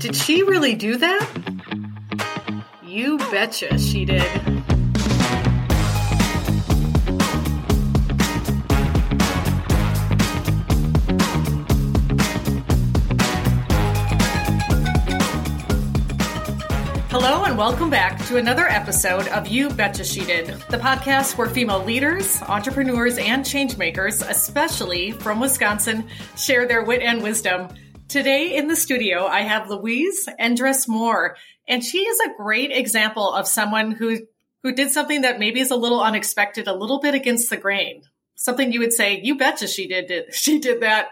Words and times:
Did 0.00 0.16
she 0.16 0.42
really 0.44 0.74
do 0.74 0.96
that? 0.96 1.28
You 2.82 3.18
betcha 3.18 3.78
she 3.78 4.06
did. 4.06 4.22
Hello 17.10 17.44
and 17.44 17.58
welcome 17.58 17.90
back 17.90 18.24
to 18.24 18.38
another 18.38 18.66
episode 18.68 19.28
of 19.28 19.48
You 19.48 19.68
Betcha 19.68 20.04
She 20.04 20.24
Did, 20.24 20.46
the 20.70 20.78
podcast 20.78 21.36
where 21.36 21.46
female 21.46 21.84
leaders, 21.84 22.40
entrepreneurs, 22.48 23.18
and 23.18 23.44
changemakers, 23.44 24.26
especially 24.26 25.12
from 25.12 25.40
Wisconsin, 25.40 26.08
share 26.38 26.66
their 26.66 26.84
wit 26.84 27.02
and 27.02 27.22
wisdom. 27.22 27.68
Today 28.10 28.56
in 28.56 28.66
the 28.66 28.74
studio, 28.74 29.24
I 29.24 29.42
have 29.42 29.70
Louise 29.70 30.28
Endres 30.40 30.88
Moore, 30.88 31.36
and 31.68 31.84
she 31.84 31.98
is 31.98 32.18
a 32.18 32.34
great 32.36 32.72
example 32.72 33.32
of 33.32 33.46
someone 33.46 33.92
who 33.92 34.26
who 34.64 34.74
did 34.74 34.90
something 34.90 35.20
that 35.20 35.38
maybe 35.38 35.60
is 35.60 35.70
a 35.70 35.76
little 35.76 36.02
unexpected, 36.02 36.66
a 36.66 36.74
little 36.74 36.98
bit 36.98 37.14
against 37.14 37.50
the 37.50 37.56
grain. 37.56 38.02
Something 38.34 38.72
you 38.72 38.80
would 38.80 38.92
say, 38.92 39.20
"You 39.22 39.38
betcha 39.38 39.68
she 39.68 39.86
did 39.86 40.24
She 40.34 40.58
did 40.58 40.80
that." 40.80 41.10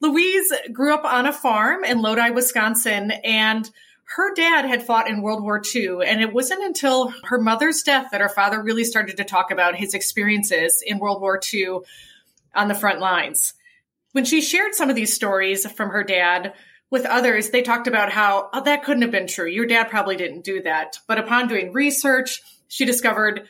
Louise 0.00 0.52
grew 0.72 0.92
up 0.92 1.04
on 1.04 1.26
a 1.26 1.32
farm 1.32 1.84
in 1.84 2.02
Lodi, 2.02 2.30
Wisconsin, 2.30 3.12
and 3.22 3.70
her 4.16 4.34
dad 4.34 4.64
had 4.64 4.82
fought 4.82 5.08
in 5.08 5.22
World 5.22 5.44
War 5.44 5.62
II, 5.64 5.98
and 6.04 6.20
it 6.20 6.32
wasn't 6.32 6.64
until 6.64 7.14
her 7.26 7.38
mother's 7.38 7.84
death 7.84 8.08
that 8.10 8.20
her 8.20 8.28
father 8.28 8.60
really 8.60 8.84
started 8.84 9.16
to 9.18 9.24
talk 9.24 9.52
about 9.52 9.76
his 9.76 9.94
experiences 9.94 10.82
in 10.84 10.98
World 10.98 11.20
War 11.20 11.40
II 11.54 11.82
on 12.52 12.66
the 12.66 12.74
front 12.74 12.98
lines. 12.98 13.54
When 14.16 14.24
she 14.24 14.40
shared 14.40 14.74
some 14.74 14.88
of 14.88 14.96
these 14.96 15.12
stories 15.12 15.70
from 15.70 15.90
her 15.90 16.02
dad 16.02 16.54
with 16.90 17.04
others, 17.04 17.50
they 17.50 17.60
talked 17.60 17.86
about 17.86 18.10
how 18.10 18.48
oh, 18.50 18.62
that 18.62 18.82
couldn't 18.82 19.02
have 19.02 19.10
been 19.10 19.26
true. 19.26 19.46
Your 19.46 19.66
dad 19.66 19.90
probably 19.90 20.16
didn't 20.16 20.42
do 20.42 20.62
that. 20.62 20.96
But 21.06 21.18
upon 21.18 21.48
doing 21.48 21.74
research, 21.74 22.40
she 22.66 22.86
discovered 22.86 23.46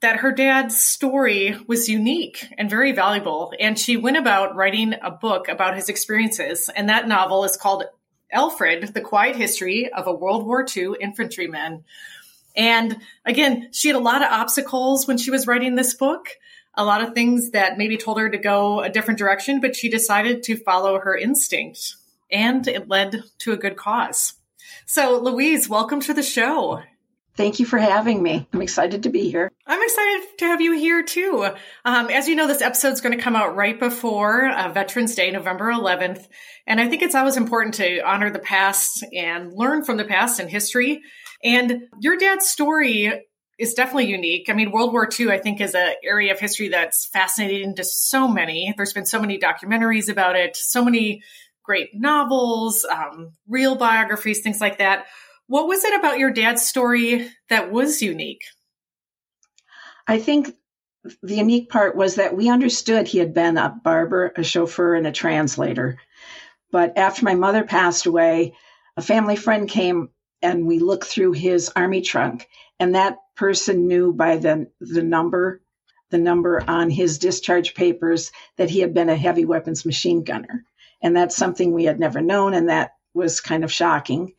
that 0.00 0.16
her 0.16 0.32
dad's 0.32 0.76
story 0.76 1.56
was 1.68 1.88
unique 1.88 2.52
and 2.58 2.68
very 2.68 2.90
valuable. 2.90 3.52
And 3.60 3.78
she 3.78 3.96
went 3.96 4.16
about 4.16 4.56
writing 4.56 4.92
a 5.00 5.12
book 5.12 5.46
about 5.46 5.76
his 5.76 5.88
experiences. 5.88 6.68
And 6.68 6.88
that 6.88 7.06
novel 7.06 7.44
is 7.44 7.56
called 7.56 7.84
Alfred, 8.32 8.94
The 8.94 9.00
Quiet 9.00 9.36
History 9.36 9.88
of 9.92 10.08
a 10.08 10.12
World 10.12 10.44
War 10.44 10.66
II 10.76 10.94
Infantryman. 11.00 11.84
And 12.56 12.96
again, 13.24 13.68
she 13.70 13.86
had 13.86 13.96
a 13.96 14.00
lot 14.00 14.22
of 14.22 14.32
obstacles 14.32 15.06
when 15.06 15.16
she 15.16 15.30
was 15.30 15.46
writing 15.46 15.76
this 15.76 15.94
book, 15.94 16.30
a 16.78 16.84
lot 16.84 17.02
of 17.02 17.12
things 17.12 17.50
that 17.50 17.76
maybe 17.76 17.96
told 17.96 18.20
her 18.20 18.30
to 18.30 18.38
go 18.38 18.80
a 18.80 18.88
different 18.88 19.18
direction, 19.18 19.60
but 19.60 19.74
she 19.74 19.90
decided 19.90 20.44
to 20.44 20.56
follow 20.56 21.00
her 21.00 21.16
instinct 21.16 21.96
and 22.30 22.68
it 22.68 22.88
led 22.88 23.24
to 23.38 23.52
a 23.52 23.56
good 23.56 23.76
cause. 23.76 24.34
So, 24.86 25.18
Louise, 25.18 25.68
welcome 25.68 26.00
to 26.02 26.14
the 26.14 26.22
show. 26.22 26.80
Thank 27.34 27.58
you 27.58 27.66
for 27.66 27.78
having 27.78 28.22
me. 28.22 28.48
I'm 28.52 28.62
excited 28.62 29.02
to 29.04 29.10
be 29.10 29.28
here. 29.28 29.50
I'm 29.66 29.82
excited 29.82 30.26
to 30.38 30.44
have 30.46 30.60
you 30.60 30.76
here 30.76 31.02
too. 31.02 31.48
Um, 31.84 32.10
as 32.10 32.28
you 32.28 32.36
know, 32.36 32.46
this 32.46 32.62
episode 32.62 32.92
is 32.92 33.00
going 33.00 33.16
to 33.16 33.22
come 33.22 33.36
out 33.36 33.56
right 33.56 33.78
before 33.78 34.48
uh, 34.48 34.72
Veterans 34.72 35.14
Day, 35.14 35.30
November 35.30 35.72
11th. 35.72 36.26
And 36.66 36.80
I 36.80 36.88
think 36.88 37.02
it's 37.02 37.14
always 37.14 37.36
important 37.36 37.74
to 37.74 38.00
honor 38.00 38.30
the 38.30 38.38
past 38.38 39.04
and 39.12 39.52
learn 39.52 39.84
from 39.84 39.96
the 39.96 40.04
past 40.04 40.38
and 40.38 40.48
history. 40.48 41.02
And 41.42 41.82
your 42.00 42.16
dad's 42.16 42.48
story 42.48 43.26
is 43.58 43.74
definitely 43.74 44.06
unique. 44.06 44.48
I 44.48 44.52
mean, 44.52 44.70
World 44.70 44.92
War 44.92 45.08
II, 45.18 45.30
I 45.30 45.38
think, 45.38 45.60
is 45.60 45.74
an 45.74 45.94
area 46.04 46.32
of 46.32 46.38
history 46.38 46.68
that's 46.68 47.06
fascinating 47.06 47.74
to 47.76 47.84
so 47.84 48.28
many. 48.28 48.72
There's 48.76 48.92
been 48.92 49.06
so 49.06 49.20
many 49.20 49.38
documentaries 49.38 50.08
about 50.08 50.36
it, 50.36 50.56
so 50.56 50.84
many 50.84 51.22
great 51.64 51.90
novels, 51.92 52.84
um, 52.84 53.32
real 53.48 53.74
biographies, 53.74 54.40
things 54.40 54.60
like 54.60 54.78
that. 54.78 55.06
What 55.48 55.66
was 55.66 55.84
it 55.84 55.98
about 55.98 56.18
your 56.18 56.30
dad's 56.30 56.64
story 56.64 57.28
that 57.48 57.72
was 57.72 58.00
unique? 58.00 58.42
I 60.06 60.18
think 60.18 60.54
the 61.22 61.36
unique 61.36 61.68
part 61.68 61.96
was 61.96 62.16
that 62.16 62.36
we 62.36 62.48
understood 62.48 63.06
he 63.06 63.18
had 63.18 63.34
been 63.34 63.56
a 63.56 63.74
barber, 63.82 64.32
a 64.36 64.44
chauffeur, 64.44 64.94
and 64.94 65.06
a 65.06 65.12
translator. 65.12 65.98
But 66.70 66.96
after 66.96 67.24
my 67.24 67.34
mother 67.34 67.64
passed 67.64 68.06
away, 68.06 68.54
a 68.96 69.02
family 69.02 69.36
friend 69.36 69.68
came 69.68 70.10
and 70.42 70.66
we 70.66 70.78
looked 70.78 71.06
through 71.06 71.32
his 71.32 71.70
army 71.74 72.02
trunk, 72.02 72.48
and 72.78 72.94
that 72.94 73.18
person 73.36 73.86
knew 73.88 74.12
by 74.12 74.36
the, 74.36 74.70
the 74.80 75.02
number, 75.02 75.62
the 76.10 76.18
number 76.18 76.62
on 76.68 76.90
his 76.90 77.18
discharge 77.18 77.74
papers 77.74 78.30
that 78.56 78.70
he 78.70 78.80
had 78.80 78.94
been 78.94 79.08
a 79.08 79.16
heavy 79.16 79.44
weapons 79.44 79.84
machine 79.84 80.24
gunner. 80.24 80.64
And 81.02 81.16
that's 81.16 81.36
something 81.36 81.72
we 81.72 81.84
had 81.84 82.00
never 82.00 82.20
known, 82.20 82.54
and 82.54 82.68
that 82.68 82.92
was 83.14 83.40
kind 83.40 83.64
of 83.64 83.72
shocking. 83.72 84.34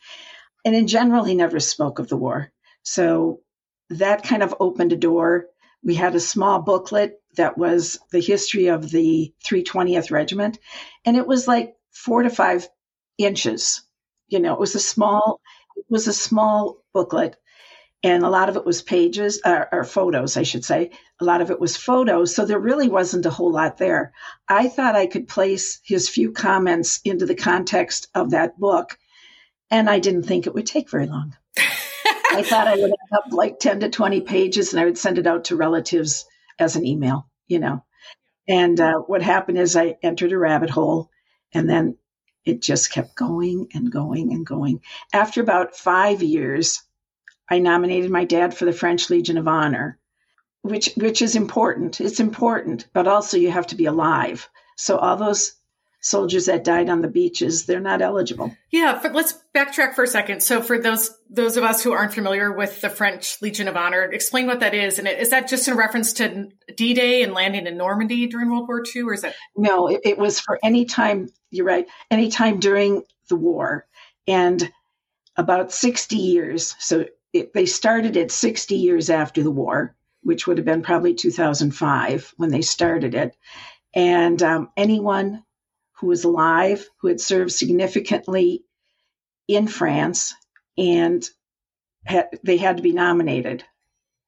And 0.66 0.76
in 0.76 0.88
general, 0.88 1.24
he 1.24 1.36
never 1.36 1.60
spoke 1.60 2.00
of 2.00 2.10
the 2.10 2.18
war. 2.18 2.52
So 2.84 3.42
that 3.90 4.24
kind 4.24 4.44
of 4.44 4.56
opened 4.60 4.94
a 4.94 4.98
door. 4.98 5.48
We 5.84 5.96
had 5.96 6.16
a 6.16 6.20
small 6.20 6.62
booklet 6.62 7.22
that 7.36 7.58
was 7.58 8.00
the 8.12 8.20
history 8.20 8.68
of 8.68 8.90
the 8.90 9.34
320th 9.46 10.12
Regiment, 10.12 10.60
and 11.06 11.16
it 11.16 11.28
was 11.28 11.48
like 11.48 11.76
four 11.92 12.24
to 12.24 12.30
five 12.30 12.68
inches. 13.18 13.82
You 14.28 14.40
know, 14.40 14.54
it 14.54 14.60
was 14.60 14.76
a 14.76 14.80
small, 14.80 15.40
it 15.78 15.86
was 15.90 16.08
a 16.08 16.14
small 16.14 16.84
booklet, 16.94 17.38
and 18.04 18.24
a 18.24 18.30
lot 18.30 18.50
of 18.50 18.56
it 18.56 18.66
was 18.66 18.82
pages 18.82 19.42
uh, 19.44 19.66
or 19.72 19.84
photos, 19.84 20.38
I 20.38 20.44
should 20.44 20.64
say. 20.64 20.92
A 21.20 21.26
lot 21.26 21.42
of 21.42 21.52
it 21.52 21.60
was 21.60 21.76
photos, 21.76 22.34
so 22.34 22.46
there 22.46 22.60
really 22.60 22.88
wasn't 22.88 23.26
a 23.26 23.30
whole 23.30 23.52
lot 23.52 23.78
there. 23.78 24.14
I 24.48 24.70
thought 24.70 24.96
I 24.96 25.08
could 25.08 25.28
place 25.28 25.82
his 25.84 26.08
few 26.08 26.32
comments 26.32 27.02
into 27.04 27.26
the 27.26 27.36
context 27.36 28.08
of 28.16 28.32
that 28.32 28.58
book 28.58 28.98
and 29.72 29.90
I 29.90 30.00
didn't 30.00 30.24
think 30.24 30.48
it 30.48 30.54
would 30.54 30.66
take 30.66 30.90
very 30.90 31.08
long. 31.08 31.36
I 31.58 32.44
thought 32.44 32.68
I 32.68 32.76
would 32.76 32.94
have 33.12 33.34
like 33.34 33.60
10 33.60 33.82
to 33.82 33.90
20 33.90 34.22
pages 34.22 34.74
and 34.74 34.82
I 34.82 34.86
would 34.86 34.98
send 34.98 35.18
it 35.18 35.28
out 35.28 35.46
to 35.46 35.56
relatives 35.56 36.26
as 36.58 36.76
an 36.76 36.86
email, 36.86 37.28
you 37.48 37.60
know. 37.60 37.84
And 38.48 38.80
uh, 38.80 39.00
what 39.00 39.22
happened 39.22 39.58
is 39.58 39.76
I 39.76 39.98
entered 40.02 40.32
a 40.32 40.38
rabbit 40.38 40.70
hole 40.70 41.10
and 41.54 41.70
then 41.70 41.98
it 42.46 42.62
just 42.62 42.92
kept 42.92 43.16
going 43.16 43.68
and 43.74 43.92
going 43.92 44.32
and 44.32 44.46
going. 44.46 44.82
After 45.14 45.42
about 45.42 45.76
five 45.76 46.24
years, 46.24 46.82
I 47.50 47.60
nominated 47.60 48.12
my 48.12 48.26
dad 48.26 48.54
for 48.54 48.66
the 48.66 48.74
French 48.74 49.10
Legion 49.10 49.38
of 49.38 49.48
Honor, 49.48 49.98
which 50.62 50.94
which 50.96 51.22
is 51.22 51.36
important. 51.36 52.00
It's 52.00 52.20
important, 52.20 52.88
but 52.94 53.08
also 53.08 53.38
you 53.38 53.52
have 53.52 53.68
to 53.68 53.76
be 53.76 53.86
alive. 53.86 54.50
So 54.76 54.98
all 54.98 55.18
those 55.18 55.56
soldiers 56.02 56.46
that 56.46 56.64
died 56.64 56.90
on 56.90 57.02
the 57.02 57.08
beaches 57.08 57.66
they're 57.66 57.80
not 57.80 58.02
eligible. 58.02 58.56
Yeah 58.72 59.00
for, 59.00 59.10
let's 59.10 59.38
backtrack 59.54 59.96
for 59.96 60.04
a 60.04 60.08
second. 60.08 60.42
So 60.42 60.62
for 60.62 60.80
those 60.80 61.12
those 61.30 61.58
of 61.58 61.64
us 61.64 61.84
who 61.84 61.92
aren't 61.92 62.14
familiar 62.14 62.52
with 62.52 62.80
the 62.80 62.90
french 62.90 63.42
legion 63.42 63.68
of 63.68 63.76
honor 63.76 64.04
explain 64.04 64.48
what 64.48 64.62
that 64.62 64.74
is. 64.74 64.98
And 64.98 65.08
is 65.08 65.32
that 65.32 65.50
just 65.50 65.68
in 65.68 65.76
reference 65.76 66.14
to 66.14 66.50
d-day 66.76 67.22
and 67.24 67.34
landing 67.34 67.68
in 67.68 67.78
normandy 67.78 68.28
during 68.28 68.50
world 68.50 68.68
war 68.68 68.84
ii 68.96 69.02
or 69.02 69.14
is 69.14 69.26
it? 69.26 69.36
No 69.58 69.88
it, 69.88 70.02
it 70.06 70.18
was 70.18 70.40
for 70.40 70.58
any 70.64 70.86
time 70.86 71.28
you're 71.52 71.66
right 71.66 71.88
any 72.10 72.30
time 72.30 72.60
during 72.60 73.04
the 73.28 73.36
war. 73.36 73.86
And 74.26 74.72
about 75.36 75.74
60 75.74 76.16
years 76.16 76.76
so 76.80 77.06
it, 77.34 77.54
they 77.54 77.66
started 77.66 78.18
it 78.18 78.32
60 78.32 78.76
years 78.76 79.10
after 79.10 79.44
the 79.44 79.52
war 79.52 79.96
which 80.22 80.46
would 80.46 80.58
have 80.58 80.66
been 80.66 80.82
probably 80.82 81.14
2005 81.14 82.34
when 82.38 82.50
they 82.50 82.62
started 82.62 83.16
it 83.16 83.36
and 83.94 84.42
um, 84.44 84.70
anyone 84.78 85.44
who 86.00 86.08
was 86.08 86.24
alive, 86.24 86.88
who 87.02 87.08
had 87.08 87.20
served 87.20 87.52
significantly 87.52 88.64
in 89.48 89.68
France, 89.68 90.34
and 90.78 91.28
had, 92.06 92.30
they 92.44 92.58
had 92.58 92.78
to 92.78 92.84
be 92.84 92.94
nominated. 92.94 93.64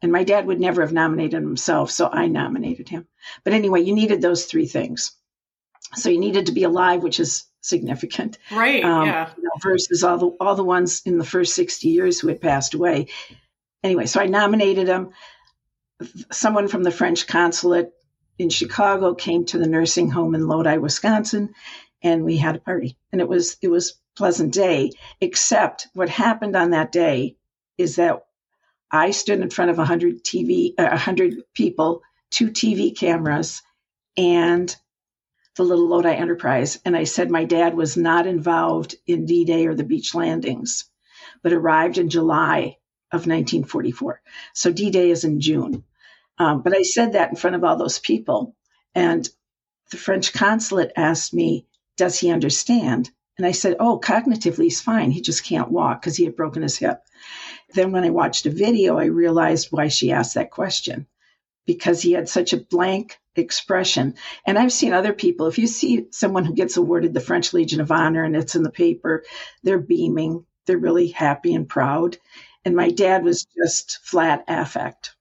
And 0.01 0.11
my 0.11 0.23
dad 0.23 0.47
would 0.47 0.59
never 0.59 0.81
have 0.81 0.93
nominated 0.93 1.41
himself, 1.41 1.91
so 1.91 2.09
I 2.11 2.27
nominated 2.27 2.89
him. 2.89 3.07
But 3.43 3.53
anyway, 3.53 3.81
you 3.81 3.93
needed 3.93 4.21
those 4.21 4.45
three 4.45 4.65
things. 4.65 5.13
So 5.95 6.09
you 6.09 6.19
needed 6.19 6.47
to 6.47 6.51
be 6.53 6.63
alive, 6.63 7.03
which 7.03 7.19
is 7.19 7.45
significant, 7.61 8.37
right? 8.51 8.83
Um, 8.83 9.05
yeah. 9.05 9.29
You 9.37 9.43
know, 9.43 9.49
versus 9.61 10.03
all 10.03 10.17
the 10.17 10.27
all 10.39 10.55
the 10.55 10.63
ones 10.63 11.01
in 11.05 11.17
the 11.17 11.25
first 11.25 11.55
sixty 11.55 11.89
years 11.89 12.19
who 12.19 12.27
had 12.27 12.41
passed 12.41 12.73
away. 12.73 13.07
Anyway, 13.83 14.05
so 14.05 14.19
I 14.19 14.27
nominated 14.27 14.87
him. 14.87 15.11
Someone 16.31 16.67
from 16.67 16.83
the 16.83 16.91
French 16.91 17.27
consulate 17.27 17.91
in 18.37 18.49
Chicago 18.49 19.13
came 19.13 19.45
to 19.45 19.57
the 19.57 19.67
nursing 19.67 20.09
home 20.09 20.35
in 20.35 20.47
Lodi, 20.47 20.77
Wisconsin, 20.77 21.53
and 22.01 22.23
we 22.23 22.37
had 22.37 22.55
a 22.55 22.59
party. 22.59 22.97
And 23.11 23.21
it 23.21 23.27
was 23.27 23.57
it 23.61 23.69
was 23.69 23.99
pleasant 24.15 24.53
day, 24.53 24.91
except 25.19 25.87
what 25.93 26.09
happened 26.09 26.55
on 26.55 26.71
that 26.71 26.91
day 26.91 27.37
is 27.77 27.95
that 27.95 28.23
I 28.91 29.11
stood 29.11 29.39
in 29.39 29.49
front 29.49 29.71
of 29.71 29.77
100 29.77 30.23
TV, 30.23 30.73
uh, 30.77 30.89
100 30.89 31.43
people, 31.53 32.01
two 32.29 32.49
TV 32.49 32.95
cameras, 32.97 33.61
and 34.17 34.75
the 35.55 35.63
little 35.63 35.87
Lodi 35.87 36.13
Enterprise. 36.13 36.79
And 36.85 36.95
I 36.95 37.03
said 37.03 37.29
my 37.29 37.45
dad 37.45 37.75
was 37.75 37.97
not 37.97 38.27
involved 38.27 38.95
in 39.05 39.25
D 39.25 39.45
Day 39.45 39.67
or 39.67 39.75
the 39.75 39.83
beach 39.83 40.15
landings, 40.15 40.85
but 41.43 41.53
arrived 41.53 41.97
in 41.97 42.09
July 42.09 42.77
of 43.11 43.27
1944. 43.27 44.21
So 44.53 44.71
D 44.71 44.89
Day 44.89 45.09
is 45.09 45.23
in 45.23 45.41
June. 45.41 45.83
Um, 46.37 46.61
but 46.61 46.75
I 46.75 46.81
said 46.83 47.13
that 47.13 47.29
in 47.29 47.35
front 47.35 47.55
of 47.55 47.63
all 47.63 47.75
those 47.75 47.99
people. 47.99 48.55
And 48.95 49.27
the 49.91 49.97
French 49.97 50.33
consulate 50.33 50.93
asked 50.95 51.33
me, 51.33 51.67
Does 51.97 52.19
he 52.19 52.31
understand? 52.31 53.11
And 53.37 53.45
I 53.45 53.51
said, 53.51 53.77
Oh, 53.79 53.99
cognitively, 53.99 54.65
he's 54.65 54.81
fine. 54.81 55.11
He 55.11 55.21
just 55.21 55.43
can't 55.43 55.71
walk 55.71 56.01
because 56.01 56.17
he 56.17 56.25
had 56.25 56.35
broken 56.35 56.63
his 56.63 56.77
hip. 56.77 57.01
Then, 57.73 57.91
when 57.91 58.03
I 58.03 58.09
watched 58.09 58.45
a 58.45 58.51
video, 58.51 58.97
I 58.97 59.05
realized 59.05 59.67
why 59.71 59.87
she 59.87 60.11
asked 60.11 60.35
that 60.35 60.51
question 60.51 61.07
because 61.65 62.01
he 62.01 62.13
had 62.13 62.27
such 62.27 62.53
a 62.53 62.57
blank 62.57 63.19
expression. 63.35 64.15
And 64.45 64.57
I've 64.57 64.73
seen 64.73 64.93
other 64.93 65.13
people, 65.13 65.47
if 65.47 65.57
you 65.57 65.67
see 65.67 66.07
someone 66.11 66.45
who 66.45 66.53
gets 66.53 66.77
awarded 66.77 67.13
the 67.13 67.19
French 67.19 67.53
Legion 67.53 67.81
of 67.81 67.91
Honor 67.91 68.23
and 68.23 68.35
it's 68.35 68.55
in 68.55 68.63
the 68.63 68.71
paper, 68.71 69.23
they're 69.63 69.79
beaming, 69.79 70.45
they're 70.65 70.77
really 70.77 71.07
happy 71.07 71.53
and 71.53 71.67
proud. 71.67 72.17
And 72.65 72.75
my 72.75 72.89
dad 72.89 73.23
was 73.23 73.45
just 73.45 73.99
flat 74.03 74.43
affect. 74.47 75.15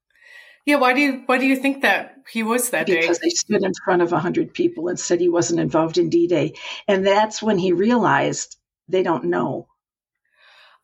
Yeah, 0.67 0.77
why 0.77 0.93
do 0.93 1.01
you 1.01 1.23
why 1.25 1.39
do 1.39 1.47
you 1.47 1.57
think 1.57 1.83
that 1.83 2.17
he 2.31 2.43
was 2.43 2.71
that 2.71 2.87
because 2.87 2.97
day? 2.97 3.01
Because 3.01 3.19
they 3.21 3.31
stood 3.31 3.65
in 3.65 3.73
front 3.83 4.03
of 4.03 4.11
hundred 4.11 4.53
people 4.53 4.89
and 4.89 5.01
said 5.01 5.19
he 5.19 5.29
wasn't 5.29 5.61
involved 5.61 5.97
in 5.97 6.11
D-Day, 6.11 6.53
and 6.87 7.07
that's 7.07 7.43
when 7.43 7.59
he 7.59 7.73
realized 7.73 8.57
they 8.87 9.03
don't 9.03 9.25
know. 9.25 9.67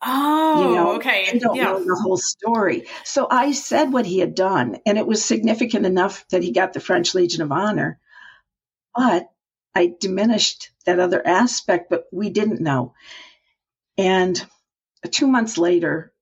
Oh, 0.02 0.68
you 0.68 0.74
know, 0.74 0.96
okay. 0.96 1.26
I 1.32 1.38
don't 1.38 1.56
yeah. 1.56 1.64
know 1.64 1.80
the 1.80 2.00
whole 2.02 2.18
story. 2.18 2.86
So 3.04 3.26
I 3.30 3.52
said 3.52 3.92
what 3.92 4.06
he 4.06 4.18
had 4.18 4.34
done, 4.34 4.78
and 4.86 4.98
it 4.98 5.06
was 5.06 5.24
significant 5.24 5.86
enough 5.86 6.24
that 6.30 6.42
he 6.42 6.52
got 6.52 6.72
the 6.72 6.80
French 6.80 7.14
Legion 7.14 7.42
of 7.42 7.50
Honor. 7.50 7.98
But 8.94 9.28
I 9.74 9.94
diminished 9.98 10.70
that 10.84 11.00
other 11.00 11.26
aspect, 11.26 11.90
but 11.90 12.04
we 12.12 12.30
didn't 12.30 12.60
know. 12.60 12.94
And 13.98 14.42
two 15.10 15.26
months 15.26 15.58
later, 15.58 16.12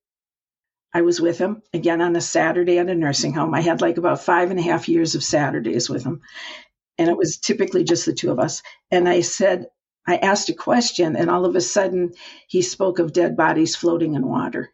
I 0.93 1.03
was 1.03 1.21
with 1.21 1.39
him 1.39 1.63
again 1.73 2.01
on 2.01 2.15
a 2.15 2.21
Saturday 2.21 2.79
at 2.79 2.89
a 2.89 2.95
nursing 2.95 3.33
home. 3.33 3.53
I 3.55 3.61
had 3.61 3.81
like 3.81 3.97
about 3.97 4.23
five 4.23 4.51
and 4.51 4.61
a 4.61 4.63
half 4.63 4.89
years 4.89 5.17
of 5.17 5.25
Saturdays 5.25 5.91
with 5.91 6.05
him. 6.05 6.21
And 6.99 7.09
it 7.09 7.17
was 7.17 7.39
typically 7.39 7.83
just 7.83 8.07
the 8.07 8.13
two 8.13 8.31
of 8.31 8.39
us. 8.39 8.63
And 8.93 9.09
I 9.09 9.23
said, 9.23 9.67
I 10.07 10.17
asked 10.17 10.49
a 10.51 10.55
question, 10.55 11.17
and 11.17 11.31
all 11.31 11.47
of 11.47 11.57
a 11.57 11.61
sudden 11.61 12.13
he 12.47 12.63
spoke 12.63 12.99
of 12.99 13.13
dead 13.13 13.37
bodies 13.37 13.77
floating 13.77 14.15
in 14.15 14.27
water. 14.27 14.71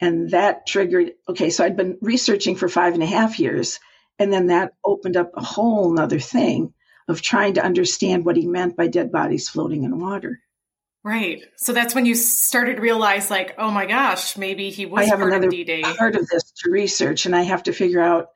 And 0.00 0.30
that 0.30 0.66
triggered, 0.66 1.12
okay, 1.28 1.50
so 1.50 1.64
I'd 1.64 1.76
been 1.76 1.96
researching 2.00 2.56
for 2.56 2.68
five 2.68 2.94
and 2.94 3.02
a 3.02 3.06
half 3.06 3.38
years. 3.38 3.78
And 4.18 4.32
then 4.32 4.48
that 4.48 4.72
opened 4.84 5.16
up 5.16 5.30
a 5.34 5.42
whole 5.42 5.92
nother 5.92 6.18
thing 6.18 6.74
of 7.08 7.22
trying 7.22 7.54
to 7.54 7.64
understand 7.64 8.24
what 8.24 8.36
he 8.36 8.46
meant 8.46 8.76
by 8.76 8.88
dead 8.88 9.10
bodies 9.10 9.48
floating 9.48 9.84
in 9.84 10.00
water. 10.00 10.40
Right. 11.04 11.42
So 11.56 11.72
that's 11.72 11.94
when 11.94 12.06
you 12.06 12.14
started 12.14 12.76
to 12.76 12.82
realize, 12.82 13.30
like, 13.30 13.54
oh 13.58 13.70
my 13.70 13.86
gosh, 13.86 14.36
maybe 14.36 14.70
he 14.70 14.86
was 14.86 15.06
I 15.06 15.10
have 15.10 15.18
part 15.18 15.32
another 15.32 15.48
of 15.48 15.52
D-Day. 15.52 15.82
part 15.82 16.14
of 16.14 16.28
this 16.28 16.52
to 16.58 16.70
research, 16.70 17.26
and 17.26 17.34
I 17.34 17.42
have 17.42 17.64
to 17.64 17.72
figure 17.72 18.00
out 18.00 18.28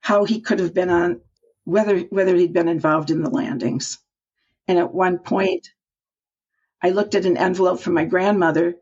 how 0.00 0.24
he 0.24 0.40
could 0.42 0.58
have 0.58 0.74
been 0.74 0.90
on 0.90 1.22
whether 1.64 2.00
whether 2.00 2.36
he'd 2.36 2.52
been 2.52 2.68
involved 2.68 3.10
in 3.10 3.22
the 3.22 3.30
landings. 3.30 3.98
And 4.68 4.78
at 4.78 4.94
one 4.94 5.18
point, 5.18 5.70
I 6.82 6.90
looked 6.90 7.14
at 7.14 7.26
an 7.26 7.36
envelope 7.36 7.80
from 7.80 7.94
my 7.94 8.04
grandmother, 8.04 8.76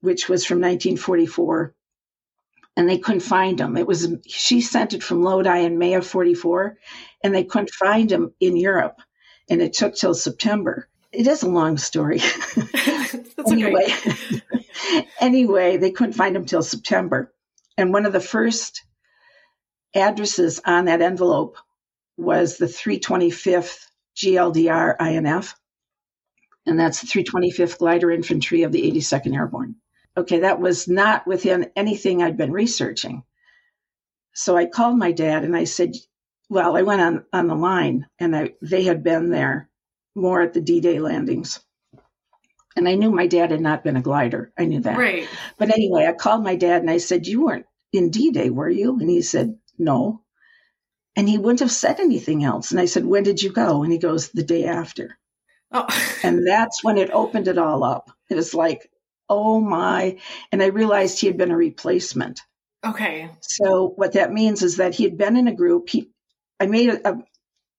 which 0.00 0.28
was 0.28 0.44
from 0.44 0.58
1944, 0.58 1.74
and 2.76 2.88
they 2.88 2.98
couldn't 2.98 3.20
find 3.20 3.60
him. 3.60 3.76
It 3.76 3.86
was 3.86 4.08
she 4.26 4.60
sent 4.60 4.94
it 4.94 5.02
from 5.02 5.22
Lodi 5.22 5.60
in 5.64 5.78
May 5.78 5.94
of 5.94 6.06
44, 6.06 6.78
and 7.22 7.34
they 7.34 7.44
couldn't 7.44 7.70
find 7.70 8.10
him 8.10 8.32
in 8.40 8.56
Europe, 8.56 9.00
and 9.48 9.62
it 9.62 9.72
took 9.72 9.94
till 9.94 10.14
September. 10.14 10.88
It 11.12 11.26
is 11.26 11.42
a 11.42 11.48
long 11.48 11.78
story. 11.78 12.20
Anyway, 13.48 13.86
anyway, 15.20 15.76
they 15.76 15.90
couldn't 15.90 16.14
find 16.14 16.36
him 16.36 16.46
till 16.46 16.62
September. 16.62 17.32
And 17.76 17.92
one 17.92 18.06
of 18.06 18.12
the 18.12 18.20
first 18.20 18.82
addresses 19.94 20.60
on 20.64 20.86
that 20.86 21.02
envelope 21.02 21.56
was 22.16 22.56
the 22.56 22.66
325th 22.66 23.86
GLDR 24.16 24.96
INF. 25.00 25.54
And 26.66 26.78
that's 26.78 27.00
the 27.00 27.06
325th 27.06 27.78
Glider 27.78 28.10
Infantry 28.10 28.62
of 28.62 28.72
the 28.72 28.90
82nd 28.90 29.34
Airborne. 29.34 29.76
Okay, 30.16 30.40
that 30.40 30.60
was 30.60 30.88
not 30.88 31.26
within 31.26 31.70
anything 31.76 32.22
I'd 32.22 32.36
been 32.36 32.52
researching. 32.52 33.22
So 34.34 34.56
I 34.56 34.66
called 34.66 34.98
my 34.98 35.12
dad 35.12 35.44
and 35.44 35.56
I 35.56 35.64
said, 35.64 35.92
well, 36.48 36.76
I 36.76 36.82
went 36.82 37.00
on, 37.00 37.24
on 37.32 37.46
the 37.46 37.54
line 37.54 38.06
and 38.18 38.34
I, 38.34 38.54
they 38.62 38.84
had 38.84 39.02
been 39.02 39.30
there 39.30 39.68
more 40.14 40.40
at 40.40 40.54
the 40.54 40.60
D 40.60 40.80
Day 40.80 40.98
landings. 40.98 41.60
And 42.76 42.88
I 42.88 42.94
knew 42.94 43.10
my 43.10 43.26
dad 43.26 43.50
had 43.50 43.60
not 43.60 43.84
been 43.84 43.96
a 43.96 44.02
glider. 44.02 44.52
I 44.58 44.66
knew 44.66 44.80
that. 44.80 44.98
Right. 44.98 45.28
But 45.58 45.70
anyway, 45.70 46.06
I 46.06 46.12
called 46.12 46.42
my 46.42 46.56
dad 46.56 46.82
and 46.82 46.90
I 46.90 46.98
said, 46.98 47.26
You 47.26 47.44
weren't 47.44 47.66
in 47.92 48.10
D 48.10 48.30
Day, 48.30 48.50
were 48.50 48.68
you? 48.68 48.98
And 49.00 49.08
he 49.08 49.22
said, 49.22 49.58
No. 49.78 50.22
And 51.16 51.28
he 51.28 51.38
wouldn't 51.38 51.60
have 51.60 51.72
said 51.72 51.98
anything 51.98 52.44
else. 52.44 52.70
And 52.70 52.80
I 52.80 52.84
said, 52.84 53.06
When 53.06 53.22
did 53.22 53.42
you 53.42 53.50
go? 53.50 53.82
And 53.82 53.92
he 53.92 53.98
goes, 53.98 54.28
The 54.28 54.42
day 54.42 54.64
after. 54.64 55.18
Oh. 55.72 55.86
And 56.22 56.46
that's 56.46 56.84
when 56.84 56.98
it 56.98 57.10
opened 57.10 57.48
it 57.48 57.58
all 57.58 57.82
up. 57.82 58.10
It 58.28 58.36
was 58.36 58.54
like, 58.54 58.90
Oh 59.28 59.60
my. 59.60 60.18
And 60.52 60.62
I 60.62 60.66
realized 60.66 61.18
he 61.20 61.26
had 61.26 61.38
been 61.38 61.50
a 61.50 61.56
replacement. 61.56 62.40
okay. 62.84 63.30
So 63.40 63.88
what 63.96 64.12
that 64.12 64.32
means 64.32 64.62
is 64.62 64.76
that 64.76 64.94
he 64.94 65.04
had 65.04 65.16
been 65.16 65.36
in 65.36 65.48
a 65.48 65.54
group. 65.54 65.88
He, 65.88 66.10
I 66.60 66.66
made 66.66 66.90
a, 66.90 67.08
a 67.10 67.18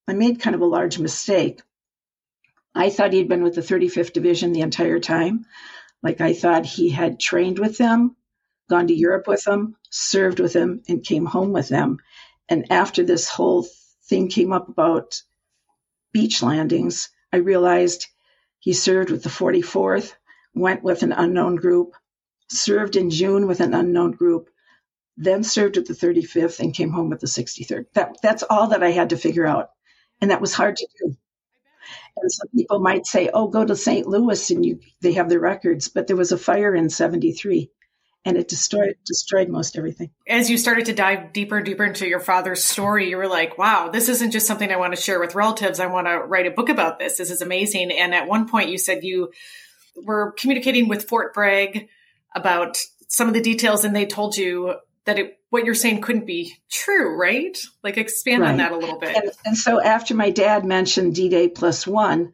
I 0.07 0.13
made 0.13 0.41
kind 0.41 0.55
of 0.55 0.61
a 0.61 0.65
large 0.65 0.99
mistake. 0.99 1.61
I 2.73 2.89
thought 2.89 3.13
he'd 3.13 3.27
been 3.29 3.43
with 3.43 3.55
the 3.55 3.61
35th 3.61 4.13
Division 4.13 4.53
the 4.53 4.61
entire 4.61 4.99
time. 4.99 5.45
Like 6.01 6.21
I 6.21 6.33
thought 6.33 6.65
he 6.65 6.89
had 6.89 7.19
trained 7.19 7.59
with 7.59 7.77
them, 7.77 8.15
gone 8.69 8.87
to 8.87 8.93
Europe 8.93 9.27
with 9.27 9.43
them, 9.43 9.75
served 9.89 10.39
with 10.39 10.53
them, 10.53 10.81
and 10.87 11.03
came 11.03 11.25
home 11.25 11.51
with 11.51 11.67
them. 11.69 11.97
And 12.49 12.71
after 12.71 13.03
this 13.03 13.29
whole 13.29 13.67
thing 14.09 14.29
came 14.29 14.53
up 14.53 14.69
about 14.69 15.21
beach 16.13 16.43
landings, 16.43 17.09
I 17.33 17.37
realized 17.37 18.07
he 18.59 18.73
served 18.73 19.11
with 19.11 19.23
the 19.23 19.29
44th, 19.29 20.13
went 20.55 20.83
with 20.83 21.03
an 21.03 21.13
unknown 21.13 21.55
group, 21.57 21.93
served 22.49 22.95
in 22.95 23.09
June 23.11 23.47
with 23.47 23.61
an 23.61 23.73
unknown 23.73 24.11
group, 24.11 24.49
then 25.17 25.43
served 25.43 25.77
with 25.77 25.87
the 25.87 25.93
35th, 25.93 26.59
and 26.59 26.73
came 26.73 26.91
home 26.91 27.09
with 27.09 27.21
the 27.21 27.27
63rd. 27.27 27.85
That, 27.93 28.17
that's 28.23 28.43
all 28.43 28.69
that 28.69 28.83
I 28.83 28.91
had 28.91 29.11
to 29.11 29.17
figure 29.17 29.45
out. 29.47 29.69
And 30.21 30.31
that 30.31 30.41
was 30.41 30.53
hard 30.53 30.77
to 30.77 30.87
do. 30.99 31.15
And 32.17 32.31
some 32.31 32.47
people 32.55 32.79
might 32.79 33.05
say, 33.07 33.29
"Oh, 33.33 33.47
go 33.49 33.65
to 33.65 33.75
St. 33.75 34.07
Louis 34.07 34.51
and 34.51 34.65
you 34.65 34.79
they 35.01 35.13
have 35.13 35.29
the 35.29 35.39
records." 35.39 35.89
But 35.89 36.07
there 36.07 36.15
was 36.17 36.31
a 36.31 36.37
fire 36.37 36.75
in 36.75 36.89
'73, 36.89 37.71
and 38.25 38.37
it 38.37 38.47
destroyed 38.47 38.95
destroyed 39.05 39.49
most 39.49 39.77
everything. 39.77 40.11
As 40.27 40.49
you 40.49 40.57
started 40.57 40.85
to 40.85 40.93
dive 40.93 41.33
deeper 41.33 41.57
and 41.57 41.65
deeper 41.65 41.85
into 41.85 42.07
your 42.07 42.19
father's 42.19 42.63
story, 42.63 43.09
you 43.09 43.17
were 43.17 43.27
like, 43.27 43.57
wow, 43.57 43.89
this 43.89 44.09
isn't 44.09 44.31
just 44.31 44.47
something 44.47 44.71
I 44.71 44.77
want 44.77 44.95
to 44.95 45.01
share 45.01 45.19
with 45.19 45.35
relatives. 45.35 45.79
I 45.79 45.87
want 45.87 46.07
to 46.07 46.17
write 46.19 46.47
a 46.47 46.51
book 46.51 46.69
about 46.69 46.99
this. 46.99 47.17
This 47.17 47.31
is 47.31 47.41
amazing. 47.41 47.91
And 47.91 48.13
at 48.13 48.27
one 48.27 48.47
point, 48.47 48.69
you 48.69 48.77
said 48.77 49.03
you 49.03 49.31
were 49.95 50.33
communicating 50.33 50.87
with 50.87 51.07
Fort 51.07 51.33
Bragg 51.33 51.87
about 52.35 52.77
some 53.07 53.27
of 53.27 53.33
the 53.33 53.41
details, 53.41 53.85
and 53.85 53.95
they 53.95 54.05
told 54.05 54.35
you 54.35 54.75
that 55.05 55.17
it, 55.17 55.39
what 55.49 55.63
you're 55.63 55.73
saying 55.73 56.01
couldn't 56.01 56.25
be 56.25 56.53
true, 56.69 57.17
right? 57.17 57.57
Like 57.81 57.97
expand 57.97 58.43
on 58.43 58.57
that 58.57 58.73
a 58.73 58.77
little 58.77 58.99
bit. 58.99 59.15
And, 59.15 59.31
and 59.45 59.57
so 59.57 59.81
after 59.81 60.13
my 60.13 60.29
dad 60.29 60.65
mentioned 60.65 61.15
D-Day 61.15 61.47
plus 61.47 61.87
one, 61.87 62.33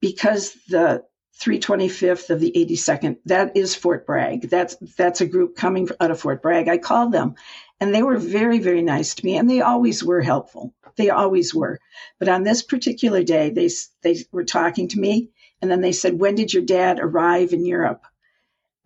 because 0.00 0.54
the 0.68 1.04
325th 1.40 2.30
of 2.30 2.40
the 2.40 2.52
82nd, 2.52 3.18
that 3.26 3.56
is 3.56 3.74
Fort 3.74 4.06
Bragg. 4.06 4.48
That's 4.48 4.76
that's 4.96 5.20
a 5.20 5.26
group 5.26 5.56
coming 5.56 5.88
out 6.00 6.10
of 6.10 6.20
Fort 6.20 6.42
Bragg. 6.42 6.68
I 6.68 6.78
called 6.78 7.12
them, 7.12 7.34
and 7.80 7.94
they 7.94 8.02
were 8.02 8.16
very 8.16 8.58
very 8.58 8.82
nice 8.82 9.14
to 9.14 9.24
me, 9.24 9.36
and 9.36 9.48
they 9.48 9.60
always 9.60 10.02
were 10.02 10.22
helpful. 10.22 10.74
They 10.96 11.10
always 11.10 11.54
were. 11.54 11.78
But 12.18 12.28
on 12.28 12.42
this 12.42 12.62
particular 12.62 13.22
day, 13.22 13.50
they 13.50 13.68
they 14.02 14.24
were 14.32 14.44
talking 14.44 14.88
to 14.88 14.98
me, 14.98 15.30
and 15.60 15.70
then 15.70 15.82
they 15.82 15.92
said, 15.92 16.18
"When 16.18 16.34
did 16.36 16.54
your 16.54 16.64
dad 16.64 16.98
arrive 17.00 17.52
in 17.52 17.66
Europe?" 17.66 18.04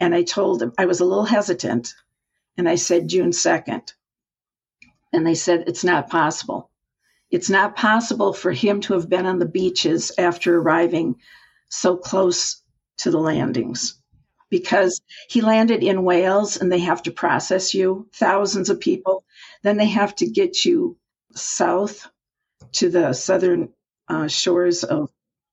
And 0.00 0.14
I 0.14 0.23
told 0.23 0.59
them 0.59 0.73
I 0.76 0.87
was 0.87 1.00
a 1.00 1.04
little 1.04 1.25
hesitant, 1.25 1.95
and 2.57 2.69
I 2.69 2.75
said 2.75 3.09
June 3.09 3.30
2nd. 3.30 3.92
And 5.12 5.26
they 5.26 5.35
said 5.35 5.64
it's 5.66 5.85
not 5.85 6.11
possible. 6.11 6.71
It's 7.30 7.50
not 7.50 7.76
possible 7.76 8.33
for 8.33 8.50
him 8.50 8.80
to 8.83 8.95
have 8.95 9.09
been 9.09 9.26
on 9.26 9.38
the 9.38 9.47
beaches 9.47 10.11
after 10.19 10.57
arriving 10.57 11.16
so 11.71 11.97
close 11.97 12.62
to 12.99 13.11
the 13.11 13.19
landings 13.19 14.00
because 14.50 15.00
he 15.29 15.41
landed 15.41 15.83
in 15.83 16.03
Wales 16.03 16.57
and 16.57 16.71
they 16.71 16.81
have 16.81 17.03
to 17.05 17.12
process 17.12 17.73
you, 17.73 18.09
thousands 18.12 18.69
of 18.69 18.81
people. 18.81 19.25
Then 19.62 19.77
they 19.77 19.87
have 19.87 20.15
to 20.17 20.27
get 20.27 20.65
you 20.65 20.99
south 21.35 22.11
to 22.73 22.91
the 22.91 23.12
southern 23.12 23.71
uh, 24.09 24.27
shores 24.27 24.85
of 24.85 25.11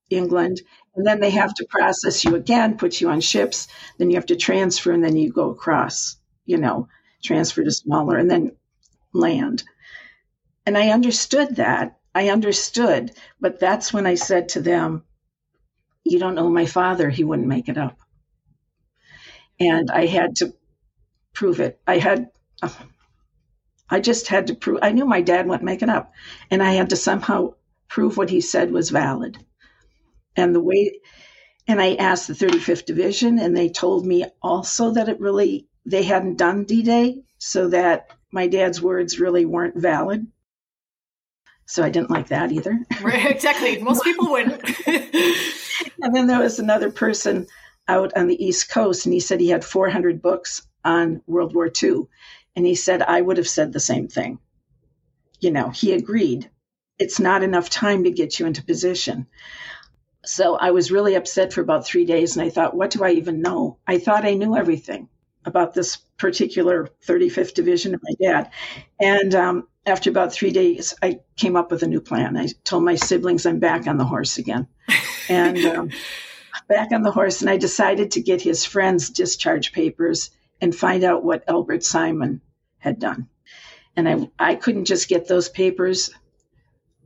England. 0.09 0.61
And 0.95 1.05
then 1.05 1.19
they 1.19 1.29
have 1.29 1.53
to 1.55 1.67
process 1.69 2.25
you 2.25 2.35
again, 2.35 2.77
put 2.77 2.99
you 2.99 3.09
on 3.09 3.21
ships. 3.21 3.67
Then 3.97 4.09
you 4.09 4.15
have 4.15 4.25
to 4.27 4.35
transfer 4.35 4.91
and 4.91 5.03
then 5.03 5.15
you 5.15 5.31
go 5.31 5.51
across, 5.51 6.17
you 6.45 6.57
know, 6.57 6.89
transfer 7.23 7.63
to 7.63 7.71
smaller 7.71 8.17
and 8.17 8.29
then 8.29 8.55
land. 9.13 9.63
And 10.65 10.77
I 10.77 10.89
understood 10.89 11.57
that. 11.57 11.99
I 12.15 12.29
understood. 12.29 13.11
But 13.39 13.59
that's 13.59 13.93
when 13.93 14.07
I 14.07 14.15
said 14.15 14.49
to 14.49 14.61
them, 14.61 15.03
You 16.11 16.19
don't 16.19 16.35
know 16.35 16.49
my 16.49 16.65
father. 16.65 17.09
He 17.09 17.23
wouldn't 17.23 17.47
make 17.47 17.69
it 17.69 17.77
up. 17.77 17.99
And 19.59 19.89
I 19.91 20.05
had 20.05 20.37
to 20.37 20.53
prove 21.33 21.59
it. 21.59 21.79
I 21.87 21.97
had, 21.97 22.29
I 23.89 23.99
just 23.99 24.27
had 24.27 24.47
to 24.47 24.55
prove, 24.55 24.79
I 24.81 24.91
knew 24.91 25.05
my 25.05 25.21
dad 25.21 25.47
wouldn't 25.47 25.63
make 25.63 25.81
it 25.81 25.89
up. 25.89 26.13
And 26.51 26.63
I 26.63 26.73
had 26.73 26.89
to 26.91 26.95
somehow 26.95 27.55
prove 27.87 28.17
what 28.17 28.29
he 28.29 28.41
said 28.41 28.71
was 28.71 28.89
valid. 28.89 29.37
And 30.35 30.53
the 30.55 30.61
way, 30.61 30.99
And 31.67 31.81
I 31.81 31.95
asked 31.95 32.27
the 32.27 32.33
35th 32.33 32.85
Division, 32.85 33.39
and 33.39 33.55
they 33.55 33.69
told 33.69 34.05
me 34.05 34.25
also 34.41 34.91
that 34.91 35.09
it 35.09 35.19
really, 35.19 35.67
they 35.85 36.03
hadn't 36.03 36.37
done 36.37 36.63
D 36.65 36.83
Day, 36.83 37.23
so 37.39 37.69
that 37.69 38.11
my 38.31 38.47
dad's 38.47 38.81
words 38.81 39.19
really 39.19 39.45
weren't 39.45 39.77
valid. 39.77 40.27
So 41.67 41.83
I 41.83 41.89
didn't 41.89 42.09
like 42.09 42.29
that 42.29 42.51
either. 42.51 42.79
Right, 43.01 43.29
exactly. 43.29 43.81
Most 43.81 44.03
people 44.03 44.29
wouldn't. 44.31 44.63
and 44.87 46.15
then 46.15 46.27
there 46.27 46.39
was 46.39 46.59
another 46.59 46.89
person 46.89 47.45
out 47.87 48.13
on 48.15 48.27
the 48.27 48.43
East 48.43 48.69
Coast, 48.69 49.05
and 49.05 49.13
he 49.13 49.19
said 49.19 49.39
he 49.39 49.49
had 49.49 49.63
400 49.63 50.21
books 50.21 50.65
on 50.83 51.21
World 51.27 51.53
War 51.53 51.69
II. 51.69 52.07
And 52.55 52.65
he 52.65 52.73
said, 52.73 53.01
I 53.01 53.21
would 53.21 53.37
have 53.37 53.47
said 53.47 53.71
the 53.71 53.79
same 53.79 54.07
thing. 54.07 54.39
You 55.41 55.51
know, 55.51 55.69
he 55.69 55.91
agreed. 55.91 56.49
It's 56.97 57.19
not 57.19 57.43
enough 57.43 57.69
time 57.69 58.05
to 58.05 58.11
get 58.11 58.39
you 58.39 58.47
into 58.47 58.63
position. 58.63 59.27
So 60.25 60.55
I 60.55 60.71
was 60.71 60.91
really 60.91 61.15
upset 61.15 61.53
for 61.53 61.61
about 61.61 61.85
three 61.85 62.05
days, 62.05 62.35
and 62.35 62.45
I 62.45 62.49
thought, 62.49 62.75
what 62.75 62.91
do 62.91 63.03
I 63.03 63.11
even 63.11 63.41
know? 63.41 63.77
I 63.85 63.99
thought 63.99 64.25
I 64.25 64.33
knew 64.33 64.55
everything 64.55 65.09
about 65.45 65.73
this 65.73 65.97
particular 66.17 66.89
35th 67.05 67.53
Division 67.53 67.93
of 67.93 68.01
my 68.03 68.13
dad. 68.21 68.51
And 68.99 69.35
um, 69.35 69.67
after 69.87 70.09
about 70.09 70.33
three 70.33 70.51
days, 70.51 70.93
I 71.01 71.19
came 71.35 71.55
up 71.55 71.71
with 71.71 71.83
a 71.83 71.87
new 71.87 72.01
plan. 72.01 72.37
I 72.37 72.47
told 72.63 72.83
my 72.83 72.95
siblings 72.95 73.45
I'm 73.45 73.59
back 73.59 73.87
on 73.87 73.97
the 73.97 74.05
horse 74.05 74.37
again. 74.37 74.67
And 75.29 75.57
um, 75.65 75.89
back 76.69 76.93
on 76.93 77.01
the 77.01 77.11
horse, 77.11 77.41
and 77.41 77.49
I 77.49 77.57
decided 77.57 78.11
to 78.11 78.21
get 78.21 78.41
his 78.41 78.63
friend's 78.63 79.09
discharge 79.09 79.73
papers 79.73 80.29
and 80.61 80.73
find 80.73 81.03
out 81.03 81.23
what 81.23 81.43
Elbert 81.47 81.83
Simon 81.83 82.39
had 82.77 82.97
done. 82.97 83.27
And 83.97 84.07
I, 84.07 84.29
I 84.39 84.55
couldn't 84.55 84.85
just 84.85 85.09
get 85.09 85.27
those 85.27 85.49
papers, 85.49 86.11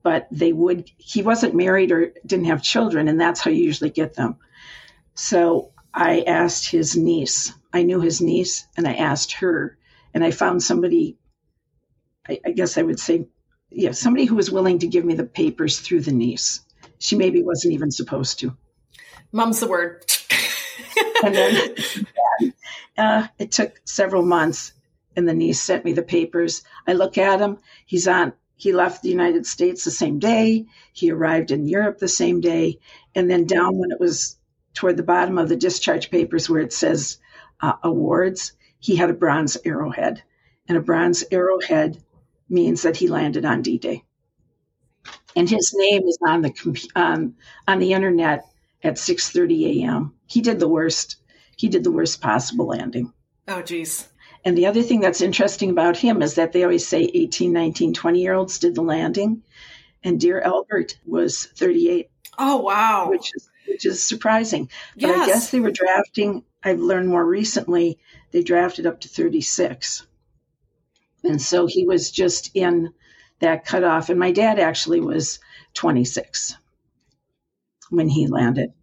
but 0.03 0.27
they 0.31 0.53
would, 0.53 0.91
he 0.97 1.23
wasn't 1.23 1.55
married 1.55 1.91
or 1.91 2.13
didn't 2.25 2.45
have 2.45 2.61
children, 2.61 3.07
and 3.07 3.19
that's 3.19 3.39
how 3.41 3.49
you 3.49 3.63
usually 3.63 3.89
get 3.89 4.13
them. 4.13 4.37
So 5.15 5.71
I 5.93 6.21
asked 6.21 6.69
his 6.69 6.95
niece. 6.95 7.53
I 7.73 7.83
knew 7.83 8.01
his 8.01 8.21
niece, 8.21 8.67
and 8.77 8.87
I 8.87 8.93
asked 8.93 9.33
her, 9.33 9.77
and 10.13 10.23
I 10.23 10.31
found 10.31 10.61
somebody. 10.61 11.17
I, 12.27 12.39
I 12.45 12.51
guess 12.51 12.77
I 12.77 12.83
would 12.83 12.99
say, 12.99 13.27
yeah, 13.69 13.91
somebody 13.91 14.25
who 14.25 14.35
was 14.35 14.51
willing 14.51 14.79
to 14.79 14.87
give 14.87 15.05
me 15.05 15.15
the 15.15 15.23
papers 15.23 15.79
through 15.79 16.01
the 16.01 16.11
niece. 16.11 16.61
She 16.99 17.15
maybe 17.15 17.41
wasn't 17.41 17.73
even 17.73 17.91
supposed 17.91 18.39
to. 18.39 18.55
Mum's 19.31 19.59
the 19.59 19.67
word. 19.67 20.05
and 21.23 21.35
then 21.35 21.75
uh, 22.97 23.27
it 23.39 23.51
took 23.51 23.79
several 23.85 24.23
months, 24.23 24.73
and 25.15 25.27
the 25.27 25.33
niece 25.33 25.61
sent 25.61 25.85
me 25.85 25.93
the 25.93 26.03
papers. 26.03 26.63
I 26.87 26.93
look 26.93 27.17
at 27.17 27.39
him. 27.39 27.57
He's 27.85 28.07
on. 28.07 28.33
He 28.55 28.73
left 28.73 29.01
the 29.01 29.09
United 29.09 29.47
States 29.47 29.83
the 29.83 29.91
same 29.91 30.19
day. 30.19 30.67
He 30.93 31.11
arrived 31.11 31.49
in 31.49 31.67
Europe 31.67 31.97
the 31.97 32.07
same 32.07 32.41
day, 32.41 32.79
and 33.15 33.29
then 33.29 33.45
down 33.45 33.77
when 33.77 33.91
it 33.91 33.99
was 33.99 34.37
toward 34.73 34.97
the 34.97 35.03
bottom 35.03 35.37
of 35.37 35.49
the 35.49 35.55
discharge 35.55 36.11
papers 36.11 36.49
where 36.49 36.61
it 36.61 36.73
says 36.73 37.17
uh, 37.61 37.73
awards, 37.83 38.53
he 38.79 38.95
had 38.95 39.09
a 39.09 39.13
bronze 39.13 39.57
arrowhead. 39.65 40.21
And 40.67 40.77
a 40.77 40.81
bronze 40.81 41.23
arrowhead 41.31 42.01
means 42.51 42.83
that 42.83 42.97
he 42.97 43.07
landed 43.07 43.45
on 43.45 43.61
D 43.61 43.77
Day. 43.77 44.03
And 45.35 45.49
his 45.49 45.73
name 45.75 46.03
is 46.07 46.17
on 46.25 46.41
the 46.41 46.89
um, 46.95 47.35
on 47.67 47.79
the 47.79 47.93
internet 47.93 48.45
at 48.83 48.95
6:30 48.95 49.83
a.m. 49.83 50.13
He 50.27 50.41
did 50.41 50.59
the 50.59 50.67
worst. 50.67 51.17
He 51.55 51.69
did 51.69 51.83
the 51.83 51.91
worst 51.91 52.21
possible 52.21 52.67
landing. 52.67 53.13
Oh, 53.47 53.61
geez. 53.61 54.07
And 54.43 54.57
the 54.57 54.65
other 54.65 54.81
thing 54.81 54.99
that's 54.99 55.21
interesting 55.21 55.69
about 55.69 55.97
him 55.97 56.21
is 56.21 56.35
that 56.35 56.51
they 56.51 56.63
always 56.63 56.87
say 56.87 57.01
18, 57.13 57.53
19, 57.53 57.93
20 57.93 58.21
year 58.21 58.33
olds 58.33 58.59
did 58.59 58.75
the 58.75 58.81
landing, 58.81 59.43
and 60.03 60.19
dear 60.19 60.41
Albert 60.41 60.97
was 61.05 61.45
38. 61.45 62.09
Oh, 62.37 62.57
wow. 62.57 63.09
Which 63.09 63.31
is 63.35 63.49
which 63.67 63.85
is 63.85 64.03
surprising. 64.03 64.69
Yes. 64.95 65.11
But. 65.11 65.21
I 65.21 65.25
guess 65.27 65.49
they 65.51 65.59
were 65.59 65.71
drafting, 65.71 66.43
I've 66.63 66.79
learned 66.79 67.07
more 67.07 67.25
recently, 67.25 67.99
they 68.31 68.43
drafted 68.43 68.85
up 68.85 69.01
to 69.01 69.07
36. 69.07 70.05
And 71.23 71.41
so 71.41 71.67
he 71.67 71.85
was 71.85 72.11
just 72.11 72.51
in 72.53 72.93
that 73.39 73.65
cutoff. 73.65 74.09
And 74.09 74.19
my 74.19 74.31
dad 74.31 74.59
actually 74.59 75.01
was 75.01 75.39
26 75.73 76.57
when 77.89 78.07
he 78.07 78.27
landed, 78.27 78.73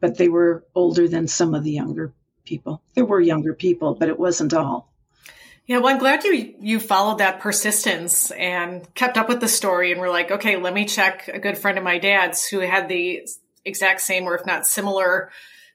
but 0.00 0.18
they 0.18 0.28
were 0.28 0.64
older 0.74 1.08
than 1.08 1.26
some 1.26 1.54
of 1.54 1.64
the 1.64 1.72
younger 1.72 2.12
people. 2.44 2.82
There 2.94 3.04
were 3.04 3.20
younger 3.20 3.54
people, 3.54 3.94
but 3.94 4.08
it 4.08 4.18
wasn't 4.18 4.54
all. 4.54 4.92
Yeah, 5.66 5.78
well, 5.78 5.94
I'm 5.94 5.98
glad 5.98 6.24
you 6.24 6.54
you 6.60 6.80
followed 6.80 7.18
that 7.18 7.40
persistence 7.40 8.32
and 8.32 8.92
kept 8.94 9.16
up 9.16 9.28
with 9.28 9.40
the 9.40 9.48
story 9.48 9.92
and 9.92 10.00
were 10.00 10.10
like, 10.10 10.30
okay, 10.30 10.56
let 10.56 10.74
me 10.74 10.84
check 10.84 11.28
a 11.28 11.38
good 11.38 11.56
friend 11.56 11.78
of 11.78 11.84
my 11.84 11.98
dad's 11.98 12.46
who 12.46 12.58
had 12.60 12.88
the 12.88 13.22
exact 13.64 14.00
same 14.00 14.24
or 14.24 14.34
if 14.34 14.44
not 14.44 14.66
similar 14.66 15.30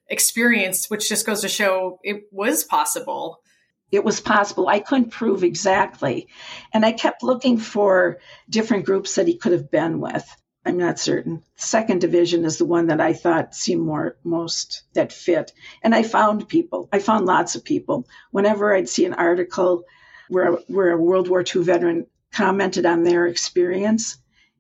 experience, 0.10 0.90
which 0.90 1.08
just 1.08 1.26
goes 1.26 1.42
to 1.42 1.50
show 1.50 2.00
it 2.04 2.28
was 2.32 2.66
possible. 2.66 3.42
It 3.92 4.04
was 4.04 4.20
possible. 4.20 4.68
I 4.68 4.80
couldn't 4.80 5.12
prove 5.12 5.44
exactly. 5.44 6.28
And 6.74 6.86
I 6.86 6.92
kept 6.92 7.24
looking 7.24 7.58
for 7.58 8.20
different 8.50 8.86
groups 8.86 9.16
that 9.16 9.28
he 9.28 9.38
could 9.38 9.54
have 9.54 9.72
been 9.72 10.02
with. 10.02 10.26
I'm 10.66 10.78
not 10.78 11.00
certain. 11.00 11.44
Second 11.56 12.02
division 12.02 12.44
is 12.44 12.58
the 12.58 12.66
one 12.66 12.88
that 12.88 13.00
I 13.00 13.14
thought 13.14 13.56
seemed 13.56 13.86
more 13.86 14.18
most 14.26 14.84
that 14.94 15.14
fit. 15.14 15.54
And 15.82 15.96
I 15.96 16.04
found 16.04 16.50
people. 16.50 16.90
I 16.92 17.00
found 17.00 17.26
lots 17.26 17.56
of 17.56 17.64
people. 17.64 18.06
Whenever 18.32 18.76
I'd 18.76 18.90
see 18.90 19.06
an 19.06 19.14
article 19.14 19.84
where 20.28 20.54
where 20.68 20.92
a 20.92 21.02
World 21.02 21.30
War 21.30 21.42
II 21.42 21.64
veteran 21.64 22.08
commented 22.34 22.86
on 22.86 23.04
their 23.04 23.28
experience, 23.28 24.18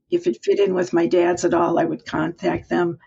if 0.10 0.28
it 0.28 0.42
fit 0.42 0.60
in 0.60 0.74
with 0.74 0.94
my 0.94 1.08
dad's 1.08 1.44
at 1.44 1.54
all, 1.54 1.78
I 1.78 1.84
would 1.84 2.06
contact 2.06 2.70
them 2.70 3.00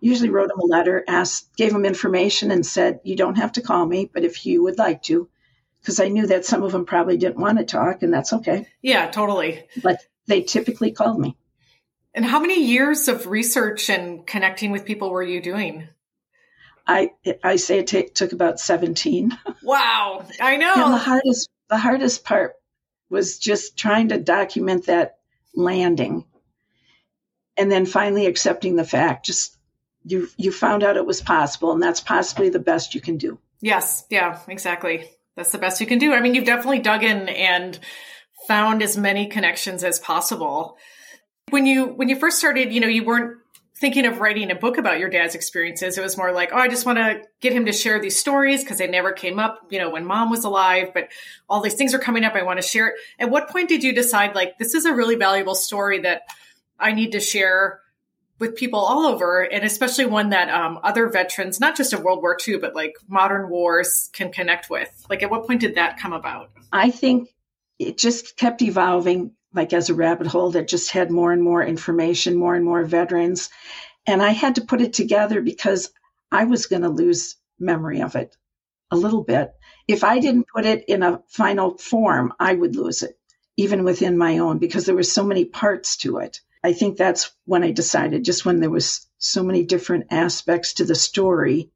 usually 0.00 0.28
wrote 0.30 0.50
him 0.50 0.60
a 0.60 0.66
letter, 0.66 1.02
asked, 1.08 1.56
gave 1.56 1.72
him 1.72 1.84
information, 1.84 2.50
and 2.50 2.64
said, 2.64 3.00
"You 3.02 3.16
don't 3.16 3.36
have 3.36 3.52
to 3.52 3.62
call 3.62 3.84
me, 3.86 4.10
but 4.12 4.24
if 4.24 4.44
you 4.46 4.62
would 4.62 4.78
like 4.78 5.02
to," 5.04 5.28
because 5.86 6.00
I 6.00 6.08
knew 6.08 6.26
that 6.26 6.44
some 6.44 6.64
of 6.64 6.72
them 6.72 6.84
probably 6.84 7.16
didn't 7.16 7.38
want 7.40 7.58
to 7.58 7.64
talk, 7.64 8.02
and 8.02 8.12
that's 8.12 8.32
okay. 8.32 8.66
Yeah, 8.82 9.08
totally. 9.08 9.62
But 9.80 10.00
they 10.26 10.42
typically 10.42 10.90
called 10.90 11.20
me. 11.20 11.36
And 12.12 12.24
how 12.24 12.40
many 12.40 12.64
years 12.64 13.06
of 13.06 13.28
research 13.28 13.88
and 13.88 14.26
connecting 14.26 14.72
with 14.72 14.84
people 14.84 15.10
were 15.10 15.22
you 15.22 15.40
doing? 15.40 15.86
I 16.88 17.12
I 17.44 17.54
say 17.54 17.78
it 17.78 17.86
t- 17.86 18.08
took 18.08 18.32
about 18.32 18.58
seventeen. 18.58 19.38
Wow, 19.62 20.26
I 20.40 20.56
know. 20.56 20.74
And 20.74 20.92
the 20.92 20.98
hardest 20.98 21.50
the 21.68 21.78
hardest 21.78 22.24
part 22.24 22.54
was 23.08 23.38
just 23.38 23.76
trying 23.76 24.08
to 24.08 24.18
document 24.18 24.86
that 24.86 25.18
landing, 25.54 26.24
and 27.56 27.70
then 27.70 27.86
finally 27.86 28.26
accepting 28.26 28.74
the 28.74 28.84
fact. 28.84 29.26
Just 29.26 29.56
you 30.04 30.28
you 30.36 30.50
found 30.50 30.82
out 30.82 30.96
it 30.96 31.06
was 31.06 31.20
possible 31.20 31.72
and 31.72 31.82
that's 31.82 32.00
possibly 32.00 32.48
the 32.48 32.60
best 32.60 32.94
you 32.94 33.00
can 33.00 33.16
do 33.16 33.40
yes 33.60 34.04
yeah 34.08 34.38
exactly 34.46 35.10
that's 35.36 35.52
the 35.52 35.58
best 35.58 35.80
you 35.80 35.86
can 35.86 35.98
do. 35.98 36.12
I 36.12 36.20
mean 36.20 36.34
you've 36.34 36.44
definitely 36.44 36.80
dug 36.80 37.04
in 37.04 37.28
and 37.28 37.78
found 38.46 38.82
as 38.82 38.96
many 38.96 39.26
connections 39.26 39.84
as 39.84 39.98
possible. 39.98 40.76
When 41.50 41.66
you 41.66 41.86
when 41.86 42.08
you 42.08 42.16
first 42.16 42.38
started 42.38 42.72
you 42.72 42.80
know 42.80 42.88
you 42.88 43.04
weren't 43.04 43.38
thinking 43.78 44.06
of 44.06 44.20
writing 44.20 44.50
a 44.50 44.54
book 44.54 44.78
about 44.78 44.98
your 44.98 45.10
dad's 45.10 45.34
experiences. 45.34 45.98
It 45.98 46.02
was 46.02 46.16
more 46.16 46.32
like 46.32 46.50
oh 46.52 46.56
i 46.56 46.68
just 46.68 46.86
want 46.86 46.98
to 46.98 47.22
get 47.40 47.52
him 47.52 47.66
to 47.66 47.72
share 47.72 48.00
these 48.00 48.18
stories 48.18 48.62
because 48.62 48.78
they 48.78 48.88
never 48.88 49.12
came 49.12 49.38
up 49.38 49.60
you 49.70 49.78
know 49.78 49.90
when 49.90 50.06
mom 50.06 50.30
was 50.30 50.44
alive 50.44 50.88
but 50.94 51.08
all 51.48 51.60
these 51.60 51.74
things 51.74 51.94
are 51.94 51.98
coming 51.98 52.24
up 52.24 52.34
i 52.34 52.42
want 52.42 52.60
to 52.60 52.66
share 52.66 52.88
it. 52.88 52.94
At 53.18 53.30
what 53.30 53.50
point 53.50 53.68
did 53.68 53.84
you 53.84 53.94
decide 53.94 54.34
like 54.34 54.58
this 54.58 54.74
is 54.74 54.86
a 54.86 54.94
really 54.94 55.16
valuable 55.16 55.54
story 55.54 56.00
that 56.00 56.22
i 56.80 56.92
need 56.92 57.12
to 57.12 57.20
share 57.20 57.80
with 58.38 58.56
people 58.56 58.80
all 58.80 59.06
over, 59.06 59.42
and 59.42 59.64
especially 59.64 60.06
one 60.06 60.30
that 60.30 60.50
um, 60.50 60.78
other 60.82 61.08
veterans, 61.08 61.58
not 61.60 61.76
just 61.76 61.92
of 61.92 62.02
World 62.02 62.20
War 62.20 62.36
II, 62.46 62.58
but 62.58 62.74
like 62.74 62.96
modern 63.08 63.48
wars, 63.48 64.10
can 64.12 64.30
connect 64.30 64.68
with. 64.68 64.90
Like, 65.08 65.22
at 65.22 65.30
what 65.30 65.46
point 65.46 65.60
did 65.60 65.76
that 65.76 65.98
come 65.98 66.12
about? 66.12 66.50
I 66.72 66.90
think 66.90 67.30
it 67.78 67.98
just 67.98 68.36
kept 68.36 68.62
evolving, 68.62 69.32
like 69.54 69.72
as 69.72 69.88
a 69.88 69.94
rabbit 69.94 70.26
hole 70.26 70.50
that 70.50 70.68
just 70.68 70.90
had 70.90 71.10
more 71.10 71.32
and 71.32 71.42
more 71.42 71.64
information, 71.64 72.36
more 72.36 72.54
and 72.54 72.64
more 72.64 72.84
veterans. 72.84 73.48
And 74.06 74.22
I 74.22 74.30
had 74.30 74.56
to 74.56 74.64
put 74.64 74.80
it 74.80 74.92
together 74.92 75.40
because 75.40 75.90
I 76.30 76.44
was 76.44 76.66
going 76.66 76.82
to 76.82 76.88
lose 76.88 77.36
memory 77.58 78.02
of 78.02 78.16
it 78.16 78.36
a 78.90 78.96
little 78.96 79.24
bit. 79.24 79.52
If 79.88 80.04
I 80.04 80.18
didn't 80.18 80.48
put 80.54 80.66
it 80.66 80.84
in 80.88 81.02
a 81.02 81.22
final 81.28 81.76
form, 81.78 82.32
I 82.38 82.54
would 82.54 82.76
lose 82.76 83.02
it, 83.02 83.18
even 83.56 83.84
within 83.84 84.18
my 84.18 84.38
own, 84.38 84.58
because 84.58 84.86
there 84.86 84.94
were 84.94 85.02
so 85.02 85.24
many 85.24 85.44
parts 85.44 85.96
to 85.98 86.18
it. 86.18 86.40
I 86.62 86.72
think 86.72 86.96
that's 86.96 87.34
when 87.44 87.62
I 87.62 87.70
decided, 87.70 88.24
just 88.24 88.44
when 88.44 88.60
there 88.60 88.70
was 88.70 89.06
so 89.18 89.42
many 89.42 89.64
different 89.64 90.06
aspects 90.10 90.74
to 90.74 90.84
the 90.84 90.94
story 90.94 91.70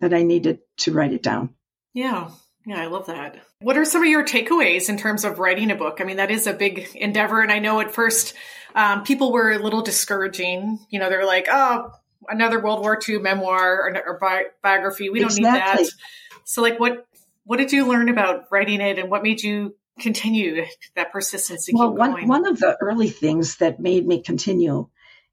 that 0.00 0.14
I 0.14 0.22
needed 0.22 0.60
to 0.78 0.92
write 0.92 1.12
it 1.12 1.22
down. 1.22 1.54
Yeah. 1.94 2.30
Yeah, 2.66 2.80
I 2.80 2.86
love 2.86 3.06
that. 3.06 3.40
What 3.60 3.76
are 3.76 3.84
some 3.84 4.02
of 4.02 4.08
your 4.08 4.24
takeaways 4.24 4.88
in 4.88 4.96
terms 4.96 5.24
of 5.24 5.40
writing 5.40 5.70
a 5.72 5.74
book? 5.74 6.00
I 6.00 6.04
mean, 6.04 6.18
that 6.18 6.30
is 6.30 6.46
a 6.46 6.52
big 6.52 6.88
endeavor. 6.94 7.40
And 7.40 7.50
I 7.50 7.58
know 7.58 7.80
at 7.80 7.92
first 7.92 8.34
um, 8.74 9.02
people 9.02 9.32
were 9.32 9.50
a 9.50 9.58
little 9.58 9.82
discouraging. 9.82 10.78
You 10.88 11.00
know, 11.00 11.08
they're 11.08 11.26
like, 11.26 11.48
oh, 11.50 11.90
another 12.28 12.60
World 12.60 12.80
War 12.80 12.98
II 13.06 13.18
memoir 13.18 13.88
or, 13.88 14.02
or 14.06 14.18
bi- 14.18 14.46
biography. 14.62 15.10
We 15.10 15.20
don't 15.20 15.36
exactly. 15.36 15.82
need 15.82 15.90
that. 15.90 15.96
So, 16.44 16.62
like, 16.62 16.78
what 16.78 17.06
what 17.44 17.56
did 17.56 17.72
you 17.72 17.86
learn 17.86 18.08
about 18.08 18.44
writing 18.50 18.80
it, 18.80 18.98
and 18.98 19.10
what 19.10 19.22
made 19.22 19.42
you 19.42 19.74
continue 20.02 20.66
that 20.96 21.12
persistence 21.12 21.66
to 21.66 21.72
well, 21.74 21.90
keep 21.90 21.98
one, 21.98 22.10
going? 22.12 22.28
One 22.28 22.46
of 22.46 22.58
the 22.58 22.76
early 22.80 23.08
things 23.08 23.56
that 23.56 23.80
made 23.80 24.06
me 24.06 24.22
continue 24.22 24.88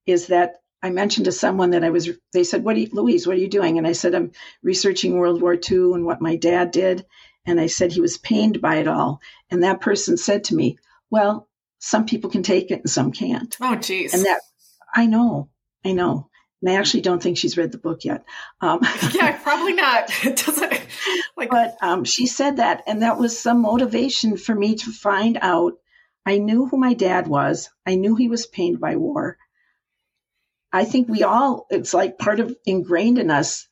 is 0.05 0.27
that 0.27 0.55
I 0.81 0.89
mentioned 0.91 1.25
to 1.25 1.31
someone 1.31 1.71
that 1.71 1.83
I 1.83 1.89
was, 1.89 2.09
they 2.31 2.43
said, 2.43 2.63
What 2.63 2.75
are 2.75 2.79
you, 2.79 2.89
Louise, 2.93 3.27
what 3.27 3.35
are 3.35 3.39
you 3.39 3.49
doing? 3.49 3.77
And 3.77 3.85
I 3.85 3.91
said, 3.91 4.15
I'm 4.15 4.31
researching 4.63 5.17
World 5.17 5.41
War 5.41 5.53
II 5.53 5.93
and 5.93 6.05
what 6.05 6.21
my 6.21 6.37
dad 6.37 6.71
did. 6.71 7.05
And 7.45 7.59
I 7.59 7.67
said 7.67 7.91
he 7.91 8.01
was 8.01 8.17
pained 8.17 8.61
by 8.61 8.77
it 8.77 8.87
all. 8.87 9.21
And 9.49 9.63
that 9.63 9.81
person 9.81 10.17
said 10.17 10.45
to 10.45 10.55
me, 10.55 10.77
Well, 11.09 11.49
some 11.79 12.05
people 12.05 12.29
can 12.29 12.43
take 12.43 12.71
it 12.71 12.79
and 12.81 12.89
some 12.89 13.11
can't. 13.11 13.55
Oh, 13.61 13.75
geez. 13.75 14.13
And 14.13 14.25
that, 14.25 14.39
I 14.93 15.05
know, 15.05 15.49
I 15.83 15.93
know. 15.93 16.28
And 16.61 16.69
I 16.69 16.75
actually 16.75 17.01
don't 17.01 17.23
think 17.23 17.37
she's 17.37 17.57
read 17.57 17.71
the 17.71 17.77
book 17.77 18.03
yet. 18.03 18.25
Um, 18.59 18.79
yeah, 19.13 19.37
probably 19.41 19.73
not. 19.73 20.11
It 20.25 20.43
doesn't 20.45 20.73
like. 21.37 21.49
But 21.49 21.77
um, 21.81 22.03
she 22.03 22.27
said 22.27 22.57
that, 22.57 22.83
and 22.87 23.01
that 23.01 23.17
was 23.17 23.39
some 23.39 23.61
motivation 23.61 24.37
for 24.37 24.53
me 24.53 24.75
to 24.75 24.91
find 24.91 25.37
out. 25.41 25.73
I 26.25 26.37
knew 26.37 26.67
who 26.67 26.77
my 26.77 26.93
dad 26.93 27.27
was. 27.27 27.69
I 27.85 27.95
knew 27.95 28.15
he 28.15 28.27
was 28.27 28.45
pained 28.45 28.79
by 28.79 28.97
war. 28.97 29.37
I 30.71 30.85
think 30.85 31.07
we 31.07 31.23
all. 31.23 31.65
It's 31.69 31.93
like 31.93 32.19
part 32.19 32.39
of 32.39 32.55
ingrained 32.65 33.17
in 33.17 33.31
us 33.31 33.67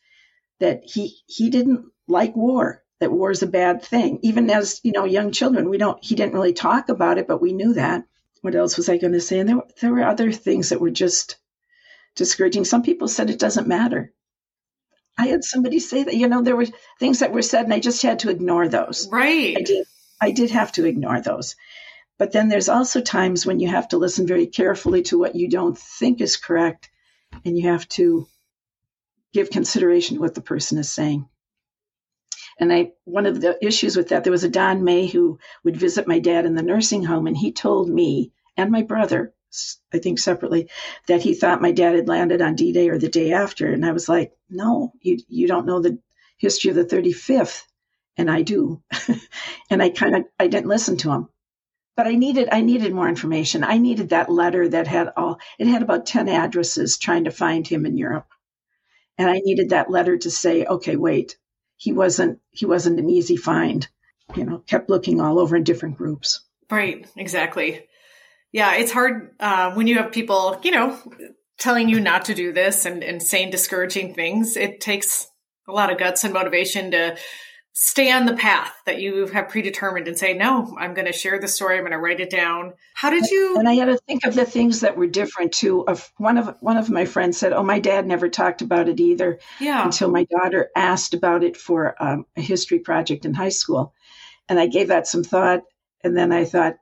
that 0.60 0.82
he 0.84 1.18
he 1.28 1.50
didn't 1.50 1.86
like 2.08 2.36
war. 2.36 2.84
That 3.00 3.12
war 3.12 3.30
is 3.30 3.44
a 3.44 3.48
bad 3.48 3.84
thing. 3.84 4.20
Even 4.24 4.50
as 4.50 4.80
you 4.84 4.92
know, 4.92 5.06
young 5.06 5.32
children, 5.32 5.70
we 5.70 5.78
don't. 5.78 6.04
He 6.04 6.16
didn't 6.16 6.34
really 6.34 6.54
talk 6.54 6.90
about 6.90 7.18
it, 7.18 7.28
but 7.28 7.42
we 7.42 7.54
knew 7.54 7.74
that. 7.74 8.06
What 8.42 8.56
else 8.56 8.78
was 8.78 8.90
I 8.90 8.98
going 8.98 9.14
to 9.14 9.22
say? 9.22 9.40
And 9.40 9.50
there, 9.50 9.62
there 9.82 9.92
were 9.92 10.04
other 10.04 10.32
things 10.32 10.70
that 10.70 10.82
were 10.82 10.90
just 10.90 11.38
discouraging. 12.18 12.66
Some 12.66 12.84
people 12.84 13.08
said 13.08 13.30
it 13.30 13.40
doesn't 13.40 13.68
matter. 13.68 14.12
I 15.18 15.28
had 15.28 15.44
somebody 15.44 15.80
say 15.80 16.04
that, 16.04 16.16
you 16.16 16.28
know, 16.28 16.44
there 16.44 16.56
were 16.56 16.68
things 17.00 17.20
that 17.20 17.32
were 17.32 17.42
said 17.42 17.64
and 17.64 17.74
I 17.74 17.80
just 17.80 18.02
had 18.02 18.20
to 18.20 18.30
ignore 18.30 18.68
those. 18.68 19.08
Right. 19.12 19.58
I 19.58 19.62
did, 19.62 19.88
I 20.20 20.32
did 20.32 20.52
have 20.52 20.74
to 20.74 20.86
ignore 20.86 21.22
those. 21.22 21.56
But 22.20 22.32
then 22.32 22.50
there's 22.50 22.70
also 22.70 23.02
times 23.02 23.46
when 23.46 23.60
you 23.60 23.68
have 23.70 23.88
to 23.90 23.98
listen 23.98 24.28
very 24.28 24.48
carefully 24.48 25.04
to 25.04 25.18
what 25.18 25.36
you 25.36 25.50
don't 25.50 25.78
think 25.78 26.20
is 26.20 26.38
correct 26.38 26.90
and 27.46 27.58
you 27.58 27.70
have 27.70 27.88
to 27.90 28.28
give 29.34 29.50
consideration 29.50 30.16
to 30.18 30.22
what 30.22 30.36
the 30.36 30.42
person 30.42 30.78
is 30.78 30.90
saying. 30.90 31.28
And 32.60 32.74
I, 32.74 32.94
one 33.04 33.28
of 33.28 33.40
the 33.40 33.64
issues 33.64 33.96
with 33.96 34.10
that, 34.10 34.24
there 34.24 34.32
was 34.32 34.44
a 34.44 34.50
Don 34.50 34.84
May 34.84 35.06
who 35.06 35.38
would 35.64 35.78
visit 35.78 36.08
my 36.08 36.18
dad 36.18 36.46
in 36.46 36.56
the 36.56 36.64
nursing 36.64 37.04
home, 37.04 37.28
and 37.28 37.38
he 37.38 37.52
told 37.52 37.88
me 37.88 38.32
and 38.56 38.72
my 38.72 38.82
brother 38.82 39.34
I 39.94 40.00
think 40.00 40.20
separately, 40.20 40.70
that 41.08 41.22
he 41.22 41.34
thought 41.34 41.62
my 41.62 41.72
dad 41.72 41.96
had 41.96 42.08
landed 42.08 42.42
on 42.42 42.56
D 42.56 42.74
Day 42.74 42.90
or 42.90 42.98
the 42.98 43.10
day 43.10 43.34
after. 43.34 43.72
And 43.72 43.86
I 43.86 43.92
was 43.92 44.10
like, 44.10 44.34
no, 44.50 44.94
you, 45.02 45.20
you 45.28 45.48
don't 45.48 45.66
know 45.66 45.82
the 45.82 46.00
history 46.38 46.70
of 46.70 46.76
the 46.76 46.86
35th. 46.86 47.64
And 48.18 48.30
I 48.30 48.42
do. 48.42 48.82
and 49.70 49.82
I 49.82 49.90
kind 49.90 50.16
of, 50.16 50.26
I 50.40 50.48
didn't 50.48 50.68
listen 50.68 50.98
to 50.98 51.12
him. 51.12 51.30
But 51.96 52.08
I 52.08 52.16
needed, 52.16 52.50
I 52.52 52.62
needed 52.62 52.94
more 52.94 53.10
information. 53.10 53.64
I 53.64 53.78
needed 53.78 54.10
that 54.10 54.32
letter 54.32 54.68
that 54.70 54.88
had 54.88 55.14
all, 55.18 55.40
it 55.58 55.68
had 55.68 55.82
about 55.82 56.06
10 56.06 56.30
addresses 56.30 56.98
trying 56.98 57.24
to 57.24 57.32
find 57.32 57.68
him 57.68 57.86
in 57.86 57.98
Europe. 57.98 58.28
And 59.18 59.30
I 59.30 59.40
needed 59.44 59.70
that 59.70 59.90
letter 59.90 60.18
to 60.18 60.30
say, 60.30 60.66
okay, 60.66 60.96
wait, 60.96 61.38
he 61.76 61.94
wasn't, 61.94 62.40
he 62.52 62.66
wasn't 62.68 63.00
an 63.00 63.10
easy 63.10 63.36
find. 63.36 63.88
You 64.36 64.44
know, 64.44 64.60
kept 64.60 64.90
looking 64.90 65.22
all 65.22 65.40
over 65.40 65.56
in 65.56 65.64
different 65.64 65.98
groups. 65.98 66.42
Right, 66.70 67.08
exactly 67.16 67.88
yeah, 68.52 68.76
it's 68.76 68.92
hard 68.92 69.32
uh, 69.40 69.74
when 69.74 69.88
you 69.88 69.98
have 69.98 70.12
people, 70.12 70.60
you 70.64 70.72
know, 70.72 70.98
telling 71.58 71.90
you 71.90 72.00
not 72.00 72.26
to 72.26 72.34
do 72.34 72.54
this 72.54 72.86
and, 72.86 73.04
and 73.04 73.22
saying 73.22 73.50
discouraging 73.50 74.14
things. 74.14 74.56
It 74.56 74.80
takes 74.80 75.28
a 75.68 75.72
lot 75.72 75.92
of 75.92 75.98
guts 75.98 76.24
and 76.24 76.34
motivation 76.34 76.92
to 76.92 77.18
stay 77.80 78.12
on 78.12 78.26
the 78.26 78.36
path 78.36 78.74
that 78.88 79.00
you 79.00 79.28
have 79.28 79.50
predetermined 79.50 80.08
and 80.08 80.18
say, 80.18 80.34
no, 80.34 80.76
I'm 80.80 80.96
going 80.96 81.06
to 81.06 81.14
share 81.14 81.40
the 81.40 81.48
story. 81.48 81.76
I'm 81.78 81.84
going 81.84 81.92
to 81.92 82.00
write 82.00 82.20
it 82.20 82.32
down. 82.32 82.74
How 82.96 83.12
did 83.12 83.30
you? 83.30 83.56
And 83.58 83.70
I 83.70 83.74
had 83.74 83.86
to 83.86 83.98
think 83.98 84.26
of 84.26 84.34
the 84.34 84.46
things 84.46 84.80
that 84.80 84.98
were 84.98 85.06
different 85.06 85.52
too. 85.52 85.86
Of 85.88 86.12
one 86.18 86.40
of 86.40 86.56
one 86.60 86.78
of 86.78 86.90
my 86.90 87.06
friends 87.06 87.38
said, 87.38 87.54
"Oh, 87.54 87.62
my 87.62 87.80
dad 87.80 88.08
never 88.08 88.30
talked 88.30 88.64
about 88.64 88.90
it 88.90 89.00
either." 89.00 89.40
Yeah. 89.60 89.86
Until 89.86 90.10
my 90.10 90.24
daughter 90.24 90.72
asked 90.76 91.14
about 91.14 91.44
it 91.44 91.56
for 91.56 91.96
um, 92.02 92.26
a 92.36 92.42
history 92.42 92.80
project 92.80 93.26
in 93.26 93.36
high 93.36 93.50
school, 93.50 93.94
and 94.50 94.60
I 94.60 94.66
gave 94.66 94.88
that 94.88 95.06
some 95.06 95.24
thought. 95.24 95.62
And 96.04 96.18
then 96.18 96.32
I 96.32 96.46
thought, 96.46 96.78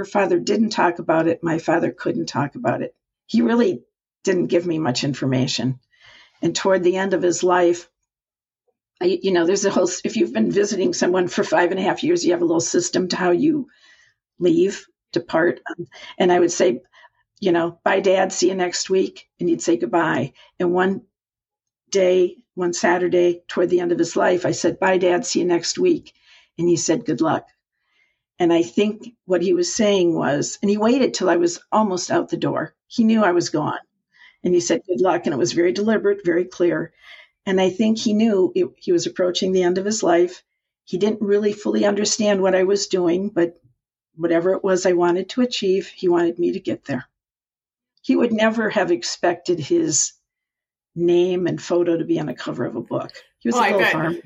her 0.00 0.06
father 0.06 0.38
didn't 0.40 0.70
talk 0.70 0.98
about 0.98 1.28
it. 1.28 1.42
My 1.42 1.58
father 1.58 1.90
couldn't 1.90 2.24
talk 2.24 2.54
about 2.54 2.80
it. 2.80 2.94
He 3.26 3.42
really 3.42 3.82
didn't 4.24 4.46
give 4.46 4.66
me 4.66 4.78
much 4.78 5.04
information. 5.04 5.78
And 6.40 6.56
toward 6.56 6.82
the 6.82 6.96
end 6.96 7.12
of 7.12 7.20
his 7.20 7.42
life, 7.42 7.86
I, 8.98 9.18
you 9.22 9.30
know, 9.30 9.44
there's 9.44 9.66
a 9.66 9.70
whole, 9.70 9.90
if 10.02 10.16
you've 10.16 10.32
been 10.32 10.50
visiting 10.50 10.94
someone 10.94 11.28
for 11.28 11.44
five 11.44 11.70
and 11.70 11.78
a 11.78 11.82
half 11.82 12.02
years, 12.02 12.24
you 12.24 12.32
have 12.32 12.40
a 12.40 12.46
little 12.46 12.62
system 12.62 13.08
to 13.08 13.16
how 13.16 13.32
you 13.32 13.68
leave, 14.38 14.86
depart. 15.12 15.60
And 16.16 16.32
I 16.32 16.40
would 16.40 16.50
say, 16.50 16.80
you 17.38 17.52
know, 17.52 17.78
bye, 17.84 18.00
dad, 18.00 18.32
see 18.32 18.48
you 18.48 18.54
next 18.54 18.88
week. 18.88 19.28
And 19.38 19.50
he'd 19.50 19.60
say 19.60 19.76
goodbye. 19.76 20.32
And 20.58 20.72
one 20.72 21.02
day, 21.90 22.36
one 22.54 22.72
Saturday, 22.72 23.42
toward 23.48 23.68
the 23.68 23.80
end 23.80 23.92
of 23.92 23.98
his 23.98 24.16
life, 24.16 24.46
I 24.46 24.52
said, 24.52 24.80
bye, 24.80 24.96
dad, 24.96 25.26
see 25.26 25.40
you 25.40 25.44
next 25.44 25.78
week. 25.78 26.14
And 26.56 26.66
he 26.66 26.76
said, 26.76 27.04
good 27.04 27.20
luck. 27.20 27.46
And 28.40 28.54
I 28.54 28.62
think 28.62 29.14
what 29.26 29.42
he 29.42 29.52
was 29.52 29.72
saying 29.72 30.14
was, 30.14 30.58
and 30.62 30.70
he 30.70 30.78
waited 30.78 31.12
till 31.12 31.28
I 31.28 31.36
was 31.36 31.60
almost 31.70 32.10
out 32.10 32.30
the 32.30 32.38
door. 32.38 32.74
He 32.86 33.04
knew 33.04 33.22
I 33.22 33.32
was 33.32 33.50
gone. 33.50 33.78
And 34.42 34.54
he 34.54 34.60
said, 34.60 34.80
Good 34.86 35.02
luck. 35.02 35.26
And 35.26 35.34
it 35.34 35.38
was 35.38 35.52
very 35.52 35.72
deliberate, 35.72 36.24
very 36.24 36.46
clear. 36.46 36.94
And 37.44 37.60
I 37.60 37.68
think 37.68 37.98
he 37.98 38.14
knew 38.14 38.50
it, 38.54 38.70
he 38.78 38.92
was 38.92 39.06
approaching 39.06 39.52
the 39.52 39.62
end 39.62 39.76
of 39.76 39.84
his 39.84 40.02
life. 40.02 40.42
He 40.84 40.96
didn't 40.96 41.20
really 41.20 41.52
fully 41.52 41.84
understand 41.84 42.40
what 42.40 42.54
I 42.54 42.64
was 42.64 42.86
doing, 42.86 43.28
but 43.28 43.60
whatever 44.16 44.54
it 44.54 44.64
was 44.64 44.86
I 44.86 44.92
wanted 44.92 45.28
to 45.30 45.42
achieve, 45.42 45.88
he 45.88 46.08
wanted 46.08 46.38
me 46.38 46.52
to 46.52 46.60
get 46.60 46.86
there. 46.86 47.06
He 48.00 48.16
would 48.16 48.32
never 48.32 48.70
have 48.70 48.90
expected 48.90 49.60
his 49.60 50.14
name 50.94 51.46
and 51.46 51.60
photo 51.60 51.98
to 51.98 52.04
be 52.06 52.18
on 52.18 52.26
the 52.26 52.34
cover 52.34 52.64
of 52.64 52.74
a 52.74 52.80
book. 52.80 53.12
He 53.40 53.50
was 53.50 53.56
oh, 53.56 53.60
a 53.60 53.68
little 53.70 53.84
farmer. 53.84 54.18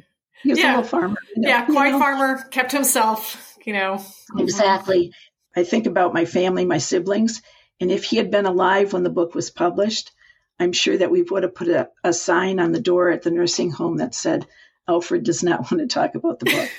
He 0.45 0.51
was 0.51 0.59
yeah. 0.61 0.67
a 0.67 0.71
little 0.77 0.85
farmer. 0.85 1.17
You 1.35 1.43
know, 1.43 1.49
yeah, 1.49 1.65
quiet 1.65 1.87
you 1.87 1.93
know? 1.93 1.99
farmer, 1.99 2.43
kept 2.51 2.71
himself 2.71 3.54
you 3.67 3.73
know. 3.73 4.03
Exactly. 4.37 5.13
I 5.57 5.65
think 5.65 5.87
about 5.87 6.15
my 6.15 6.25
family, 6.25 6.65
my 6.65 6.79
siblings, 6.79 7.43
and 7.81 7.91
if 7.91 8.05
he 8.05 8.17
had 8.17 8.31
been 8.31 8.47
alive 8.47 8.93
when 8.93 9.03
the 9.03 9.11
book 9.11 9.35
was 9.35 9.51
published, 9.51 10.11
I'm 10.59 10.73
sure 10.73 10.97
that 10.97 11.11
we 11.11 11.23
would 11.23 11.43
have 11.43 11.55
put 11.55 11.69
a, 11.69 11.91
a 12.03 12.13
sign 12.13 12.61
on 12.61 12.73
the 12.73 12.81
door 12.81 13.11
at 13.11 13.23
the 13.23 13.31
nursing 13.31 13.71
home 13.71 13.99
that 13.99 14.15
said, 14.15 14.47
Alfred 14.89 15.25
does 15.25 15.43
not 15.43 15.61
want 15.61 15.79
to 15.79 15.87
talk 15.87 16.15
about 16.15 16.39
the 16.41 16.47
book. 16.47 16.71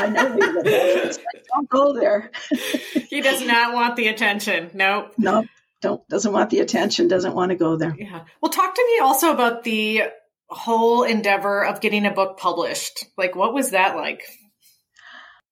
I 0.00 0.08
know 0.08 0.26
we 0.28 0.54
would 0.54 0.66
have. 0.66 1.16
Like, 1.16 1.44
don't 1.52 1.68
go 1.68 1.92
there. 1.92 2.30
he 3.10 3.20
does 3.20 3.44
not 3.44 3.74
want 3.74 3.96
the 3.96 4.08
attention. 4.08 4.70
No. 4.74 5.10
No, 5.18 5.44
don't 5.80 6.06
doesn't 6.08 6.32
want 6.32 6.50
the 6.50 6.60
attention, 6.60 7.08
doesn't 7.08 7.34
want 7.34 7.50
to 7.50 7.56
go 7.56 7.76
there. 7.76 7.94
Yeah. 7.98 8.24
Well, 8.40 8.50
talk 8.50 8.74
to 8.74 8.86
me 8.86 9.00
also 9.00 9.32
about 9.32 9.64
the 9.64 10.04
whole 10.48 11.02
endeavor 11.02 11.64
of 11.64 11.80
getting 11.80 12.06
a 12.06 12.10
book 12.10 12.38
published. 12.38 13.04
Like 13.16 13.34
what 13.34 13.52
was 13.52 13.70
that 13.70 13.96
like? 13.96 14.22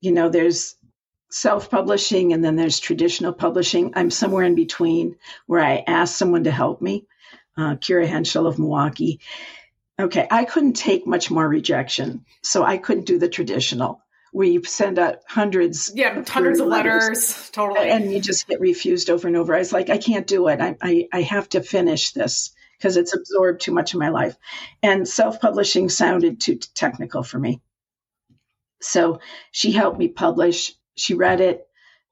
You 0.01 0.13
know, 0.13 0.29
there's 0.29 0.77
self 1.31 1.71
publishing 1.71 2.33
and 2.33 2.45
then 2.45 2.57
there's 2.57 2.79
traditional 2.79 3.33
publishing. 3.33 3.93
I'm 3.95 4.11
somewhere 4.11 4.45
in 4.45 4.55
between 4.55 5.17
where 5.47 5.63
I 5.63 5.85
asked 5.87 6.17
someone 6.17 6.45
to 6.45 6.51
help 6.51 6.81
me, 6.81 7.07
uh, 7.57 7.77
Kira 7.77 8.07
Henschel 8.07 8.47
of 8.47 8.59
Milwaukee. 8.59 9.21
Okay, 9.99 10.27
I 10.31 10.45
couldn't 10.45 10.75
take 10.75 11.07
much 11.07 11.31
more 11.31 11.49
rejection, 11.49 12.27
so 12.43 12.63
I 12.63 12.77
couldn't 12.77 13.07
do 13.07 13.19
the 13.19 13.29
traditional 13.29 14.03
where 14.33 14.47
you 14.47 14.63
send 14.65 14.99
out 14.99 15.21
hundreds, 15.27 15.91
yeah, 15.95 16.23
hundreds 16.29 16.61
of 16.61 16.67
letters, 16.67 17.05
letters, 17.05 17.51
totally, 17.51 17.89
and 17.89 18.13
you 18.13 18.21
just 18.21 18.47
get 18.47 18.61
refused 18.61 19.09
over 19.09 19.27
and 19.27 19.37
over. 19.37 19.55
I 19.55 19.61
was 19.61 19.73
like, 19.73 19.89
I 19.89 19.97
can't 19.97 20.27
do 20.27 20.49
it. 20.49 20.61
I 20.61 20.77
I, 20.83 21.09
I 21.11 21.23
have 21.23 21.49
to 21.51 21.63
finish 21.63 22.13
this 22.13 22.53
because 22.77 22.99
it's 22.99 23.15
absorbed 23.15 23.63
too 23.63 23.73
much 23.73 23.95
of 23.95 24.01
my 24.01 24.11
life, 24.11 24.37
and 24.83 25.09
self 25.09 25.41
publishing 25.41 25.89
sounded 25.89 26.41
too 26.41 26.57
technical 26.75 27.23
for 27.23 27.39
me. 27.39 27.63
So 28.81 29.21
she 29.51 29.73
helped 29.73 29.99
me 29.99 30.09
publish. 30.09 30.73
She 30.97 31.15
read 31.15 31.41
it, 31.41 31.67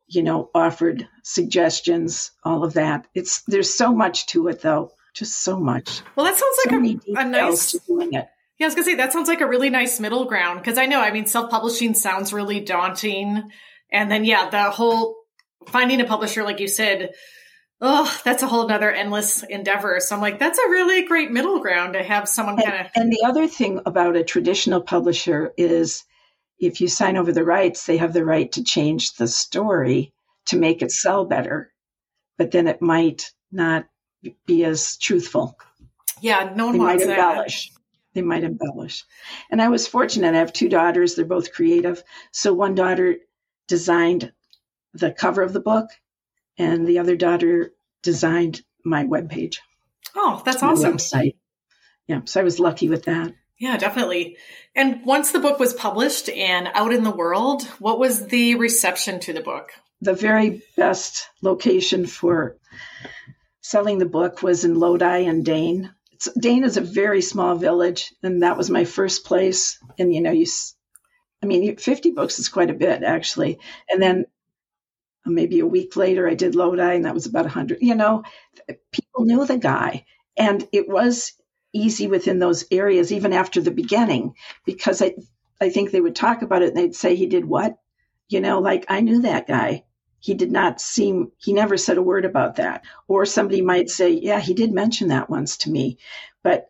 you 0.07 0.23
know, 0.23 0.51
offered 0.55 1.09
suggestions, 1.23 2.33
all 2.43 2.65
of 2.65 2.75
that. 2.75 3.07
It's 3.15 3.43
there's 3.43 3.73
so 3.73 3.95
much 3.95 4.27
to 4.29 4.49
it 4.49 4.61
though, 4.63 4.93
just 5.15 5.43
so 5.43 5.59
much. 5.59 6.03
Well, 6.17 6.27
that 6.27 6.37
sounds 6.37 6.57
so 6.63 6.71
like 6.71 7.01
a, 7.17 7.21
a 7.21 7.25
nice 7.25 7.73
doing 7.87 8.13
it. 8.15 8.29
Yeah, 8.59 8.67
I 8.67 8.69
was 8.69 8.75
gonna 8.75 8.85
say 8.85 8.95
that 8.97 9.13
sounds 9.13 9.29
like 9.29 9.41
a 9.41 9.49
really 9.49 9.71
nice 9.71 9.99
middle 9.99 10.27
ground 10.27 10.61
because 10.61 10.79
I 10.79 10.87
know, 10.87 11.01
I 11.01 11.11
mean, 11.11 11.27
self-publishing 11.27 11.95
sounds 11.95 12.33
really 12.33 12.61
daunting, 12.61 13.51
and 13.91 14.11
then 14.11 14.25
yeah, 14.25 14.49
the 14.51 14.71
whole 14.71 15.17
finding 15.69 16.01
a 16.01 16.05
publisher, 16.05 16.45
like 16.45 16.61
you 16.61 16.69
said, 16.69 17.13
oh, 17.81 18.21
that's 18.25 18.43
a 18.43 18.47
whole 18.47 18.71
other 18.71 18.91
endless 18.91 19.43
endeavor. 19.43 19.99
So 20.01 20.15
I'm 20.15 20.21
like, 20.21 20.39
that's 20.39 20.59
a 20.59 20.69
really 20.69 21.05
great 21.07 21.31
middle 21.31 21.61
ground 21.61 21.95
to 21.95 22.03
have 22.03 22.29
someone 22.29 22.57
kind 22.57 22.87
of. 22.87 22.93
And 22.95 23.11
the 23.13 23.23
other 23.25 23.47
thing 23.47 23.81
about 23.87 24.17
a 24.17 24.25
traditional 24.25 24.81
publisher 24.81 25.53
is 25.57 26.05
if 26.67 26.81
you 26.81 26.89
sign 26.89 27.17
over 27.17 27.33
the 27.33 27.45
rights, 27.45 27.87
they 27.87 27.97
have 27.99 28.13
the 28.13 28.25
right 28.25 28.51
to 28.53 28.65
change 28.65 29.15
the 29.15 29.29
story 29.29 30.13
to 30.47 30.59
make 30.59 30.83
it 30.83 30.91
sell 30.91 31.25
better, 31.25 31.73
but 32.39 32.51
then 32.51 32.67
it 32.67 32.83
might 32.83 33.33
not 33.51 33.87
be 34.47 34.65
as 34.65 34.97
truthful. 34.97 35.59
Yeah, 36.21 36.53
no 36.55 36.67
one 36.67 36.75
they 36.75 36.79
wants 36.79 37.05
might 37.05 37.11
embellish. 37.11 37.71
That. 37.71 37.81
They 38.15 38.23
might 38.23 38.45
embellish. 38.45 39.05
And 39.51 39.61
I 39.61 39.69
was 39.69 39.89
fortunate. 39.89 40.35
I 40.35 40.39
have 40.39 40.53
two 40.53 40.69
daughters. 40.69 41.15
They're 41.15 41.25
both 41.25 41.53
creative. 41.53 42.03
So 42.31 42.55
one 42.55 42.75
daughter 42.75 43.17
designed 43.67 44.33
the 44.93 45.11
cover 45.11 45.43
of 45.43 45.53
the 45.53 45.61
book, 45.61 45.91
and 46.57 46.87
the 46.87 47.01
other 47.01 47.17
daughter 47.17 47.73
designed 48.03 48.63
my 48.85 49.05
webpage. 49.05 49.57
Oh, 50.15 50.41
that's 50.45 50.63
awesome. 50.63 50.99
Website. 50.99 51.35
Yeah, 52.07 52.21
so 52.27 52.41
I 52.41 52.45
was 52.45 52.61
lucky 52.61 52.89
with 52.89 53.05
that. 53.05 53.33
Yeah, 53.59 53.77
definitely. 53.77 54.37
And 54.75 55.05
once 55.05 55.31
the 55.31 55.39
book 55.39 55.59
was 55.59 55.73
published 55.73 56.29
and 56.29 56.69
out 56.75 56.93
in 56.93 57.05
the 57.05 57.11
world, 57.11 57.63
what 57.79 57.99
was 57.99 58.27
the 58.27 58.57
reception 58.57 59.21
to 59.21 59.33
the 59.33 59.41
book? 59.41 59.71
The 60.01 60.15
very 60.15 60.63
best 60.77 61.29
location 61.41 62.07
for 62.07 62.59
selling 63.61 63.99
the 63.99 64.07
book 64.07 64.43
was 64.43 64.65
in 64.65 64.75
Lodi 64.75 65.27
and 65.27 65.45
Dane. 65.45 65.93
It's, 66.13 66.29
Dane 66.39 66.65
is 66.65 66.77
a 66.77 66.83
very 66.83 67.23
small 67.23 67.55
village, 67.55 68.13
and 68.23 68.43
that 68.43 68.57
was 68.57 68.71
my 68.71 68.85
first 68.85 69.25
place. 69.25 69.79
And 69.99 70.13
you 70.13 70.21
know, 70.21 70.33
you, 70.33 70.47
I 71.43 71.47
mean, 71.47 71.77
50 71.77 72.11
books 72.11 72.39
is 72.39 72.49
quite 72.49 72.71
a 72.71 72.75
bit 72.75 73.03
actually. 73.03 73.59
And 73.89 74.03
then 74.03 74.25
uh, 75.25 75.31
maybe 75.31 75.61
a 75.61 75.67
week 75.67 75.97
later, 75.97 76.29
I 76.29 76.35
did 76.35 76.57
Lodi, 76.57 76.97
and 76.97 77.05
that 77.05 77.15
was 77.15 77.27
about 77.27 77.45
100. 77.45 77.79
You 77.81 77.95
know, 77.95 78.25
people 78.91 79.25
knew 79.25 79.47
the 79.47 79.59
guy, 79.59 80.05
and 80.37 80.67
it 80.73 80.89
was 80.89 81.33
easy 81.75 82.07
within 82.07 82.39
those 82.39 82.65
areas, 82.71 83.13
even 83.13 83.33
after 83.35 83.61
the 83.61 83.71
beginning, 83.71 84.35
because 84.65 85.03
I, 85.03 85.15
I 85.61 85.69
think 85.69 85.91
they 85.91 86.01
would 86.01 86.17
talk 86.17 86.43
about 86.43 86.63
it 86.63 86.69
and 86.69 86.77
they'd 86.77 86.95
say, 86.95 87.17
he 87.17 87.27
did 87.27 87.45
what? 87.45 87.77
You 88.29 88.41
know, 88.41 88.61
like 88.61 88.87
I 88.89 89.01
knew 89.01 89.23
that 89.23 89.47
guy. 89.47 89.85
He 90.21 90.33
did 90.33 90.51
not 90.51 90.81
seem, 90.81 91.33
he 91.37 91.53
never 91.53 91.77
said 91.77 91.99
a 91.99 92.03
word 92.03 92.25
about 92.25 92.57
that. 92.57 92.85
Or 93.09 93.27
somebody 93.27 93.61
might 93.61 93.91
say, 93.91 94.11
yeah, 94.11 94.41
he 94.41 94.55
did 94.55 94.73
mention 94.73 95.09
that 95.09 95.29
once 95.29 95.59
to 95.59 95.71
me. 95.71 95.99
But 96.43 96.69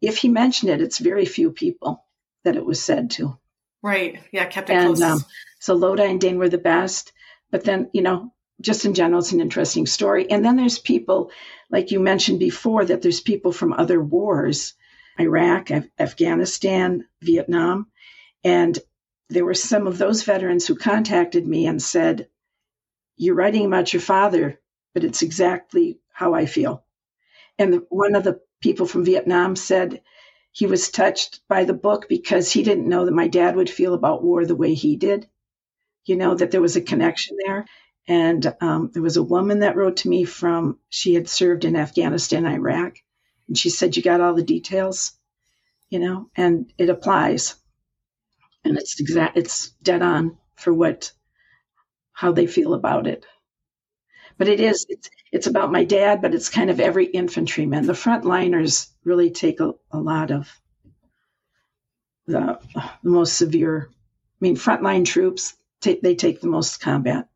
if 0.00 0.18
he 0.18 0.28
mentioned 0.28 0.70
it, 0.70 0.80
it's 0.80 0.98
very 0.98 1.26
few 1.26 1.50
people 1.50 2.04
that 2.44 2.56
it 2.56 2.64
was 2.64 2.82
said 2.82 3.10
to. 3.12 3.38
Right. 3.82 4.20
Yeah, 4.32 4.46
kept 4.46 4.70
it 4.70 4.76
and, 4.76 4.96
close. 4.96 5.02
Um, 5.02 5.24
so 5.60 5.74
Lodi 5.74 6.04
and 6.04 6.20
Dane 6.20 6.38
were 6.38 6.48
the 6.48 6.58
best. 6.58 7.12
But 7.50 7.64
then, 7.64 7.90
you 7.92 8.02
know, 8.02 8.32
just 8.60 8.84
in 8.84 8.94
general, 8.94 9.20
it's 9.20 9.32
an 9.32 9.40
interesting 9.40 9.86
story. 9.86 10.30
And 10.30 10.44
then 10.44 10.56
there's 10.56 10.78
people, 10.78 11.30
like 11.70 11.90
you 11.90 12.00
mentioned 12.00 12.38
before, 12.38 12.84
that 12.84 13.02
there's 13.02 13.20
people 13.20 13.52
from 13.52 13.72
other 13.72 14.02
wars 14.02 14.74
Iraq, 15.20 15.70
Af- 15.70 15.88
Afghanistan, 15.98 17.06
Vietnam. 17.22 17.86
And 18.44 18.78
there 19.30 19.44
were 19.44 19.54
some 19.54 19.86
of 19.86 19.98
those 19.98 20.24
veterans 20.24 20.66
who 20.66 20.76
contacted 20.76 21.46
me 21.46 21.66
and 21.66 21.82
said, 21.82 22.28
You're 23.16 23.36
writing 23.36 23.66
about 23.66 23.92
your 23.92 24.02
father, 24.02 24.60
but 24.94 25.04
it's 25.04 25.22
exactly 25.22 26.00
how 26.12 26.34
I 26.34 26.46
feel. 26.46 26.84
And 27.58 27.72
the, 27.74 27.86
one 27.88 28.14
of 28.14 28.24
the 28.24 28.40
people 28.60 28.86
from 28.86 29.04
Vietnam 29.04 29.56
said 29.56 30.02
he 30.52 30.66
was 30.66 30.90
touched 30.90 31.40
by 31.48 31.64
the 31.64 31.74
book 31.74 32.08
because 32.08 32.52
he 32.52 32.62
didn't 32.62 32.88
know 32.88 33.04
that 33.04 33.14
my 33.14 33.28
dad 33.28 33.56
would 33.56 33.70
feel 33.70 33.94
about 33.94 34.22
war 34.24 34.44
the 34.44 34.56
way 34.56 34.74
he 34.74 34.96
did. 34.96 35.28
You 36.06 36.16
know, 36.16 36.34
that 36.34 36.50
there 36.50 36.60
was 36.60 36.76
a 36.76 36.82
connection 36.82 37.36
there. 37.44 37.66
And 38.06 38.54
um, 38.60 38.90
there 38.92 39.02
was 39.02 39.16
a 39.16 39.22
woman 39.22 39.60
that 39.60 39.76
wrote 39.76 39.98
to 39.98 40.08
me 40.08 40.24
from, 40.24 40.78
she 40.90 41.14
had 41.14 41.28
served 41.28 41.64
in 41.64 41.76
Afghanistan, 41.76 42.44
Iraq. 42.44 42.96
And 43.48 43.56
she 43.56 43.70
said, 43.70 43.96
You 43.96 44.02
got 44.02 44.20
all 44.20 44.34
the 44.34 44.42
details, 44.42 45.12
you 45.88 45.98
know, 45.98 46.28
and 46.36 46.72
it 46.76 46.90
applies. 46.90 47.54
And 48.64 48.76
it's 48.76 49.00
exact, 49.00 49.36
it's 49.36 49.70
dead 49.82 50.02
on 50.02 50.38
for 50.56 50.72
what, 50.72 51.12
how 52.12 52.32
they 52.32 52.46
feel 52.46 52.74
about 52.74 53.06
it. 53.06 53.24
But 54.36 54.48
it 54.48 54.60
is, 54.60 54.84
it's, 54.88 55.08
it's 55.32 55.46
about 55.46 55.72
my 55.72 55.84
dad, 55.84 56.20
but 56.20 56.34
it's 56.34 56.48
kind 56.48 56.70
of 56.70 56.80
every 56.80 57.06
infantryman. 57.06 57.86
The 57.86 57.92
frontliners 57.92 58.88
really 59.04 59.30
take 59.30 59.60
a, 59.60 59.74
a 59.90 59.98
lot 59.98 60.30
of 60.30 60.50
the, 62.26 62.58
the 63.02 63.10
most 63.10 63.36
severe, 63.36 63.88
I 63.90 63.94
mean, 64.40 64.56
frontline 64.56 65.04
troops, 65.04 65.54
they 65.80 66.14
take 66.14 66.40
the 66.40 66.48
most 66.48 66.80
combat. 66.80 67.28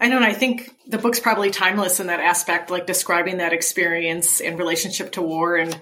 I 0.00 0.08
know, 0.08 0.16
and 0.16 0.24
I 0.24 0.32
think 0.32 0.70
the 0.86 0.98
book's 0.98 1.18
probably 1.18 1.50
timeless 1.50 1.98
in 1.98 2.06
that 2.06 2.20
aspect, 2.20 2.70
like 2.70 2.86
describing 2.86 3.38
that 3.38 3.52
experience 3.52 4.40
in 4.40 4.56
relationship 4.56 5.12
to 5.12 5.22
war. 5.22 5.56
And 5.56 5.78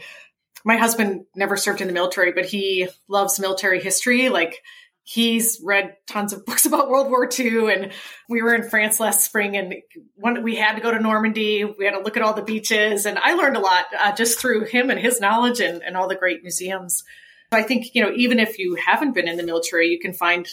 my 0.64 0.76
husband 0.76 1.26
never 1.34 1.56
served 1.56 1.82
in 1.82 1.86
the 1.86 1.92
military, 1.92 2.32
but 2.32 2.46
he 2.46 2.88
loves 3.08 3.38
military 3.38 3.80
history. 3.80 4.30
Like 4.30 4.62
he's 5.02 5.60
read 5.62 5.96
tons 6.06 6.32
of 6.32 6.46
books 6.46 6.64
about 6.64 6.88
World 6.88 7.08
War 7.08 7.28
II, 7.28 7.72
and 7.72 7.92
we 8.28 8.40
were 8.40 8.54
in 8.54 8.68
France 8.68 8.98
last 9.00 9.24
spring, 9.24 9.56
and 9.56 9.74
one, 10.14 10.42
we 10.42 10.56
had 10.56 10.76
to 10.76 10.82
go 10.82 10.90
to 10.90 10.98
Normandy. 10.98 11.64
We 11.64 11.84
had 11.84 11.92
to 11.92 12.00
look 12.00 12.16
at 12.16 12.22
all 12.22 12.34
the 12.34 12.42
beaches, 12.42 13.04
and 13.04 13.18
I 13.18 13.34
learned 13.34 13.56
a 13.56 13.60
lot 13.60 13.86
uh, 13.98 14.12
just 14.12 14.40
through 14.40 14.64
him 14.64 14.88
and 14.88 14.98
his 14.98 15.20
knowledge 15.20 15.60
and, 15.60 15.82
and 15.82 15.94
all 15.96 16.08
the 16.08 16.14
great 16.14 16.42
museums. 16.42 17.04
I 17.52 17.62
think 17.62 17.94
you 17.94 18.02
know, 18.02 18.12
even 18.14 18.40
if 18.40 18.58
you 18.58 18.74
haven't 18.74 19.14
been 19.14 19.28
in 19.28 19.36
the 19.36 19.44
military, 19.44 19.88
you 19.88 20.00
can 20.00 20.14
find 20.14 20.48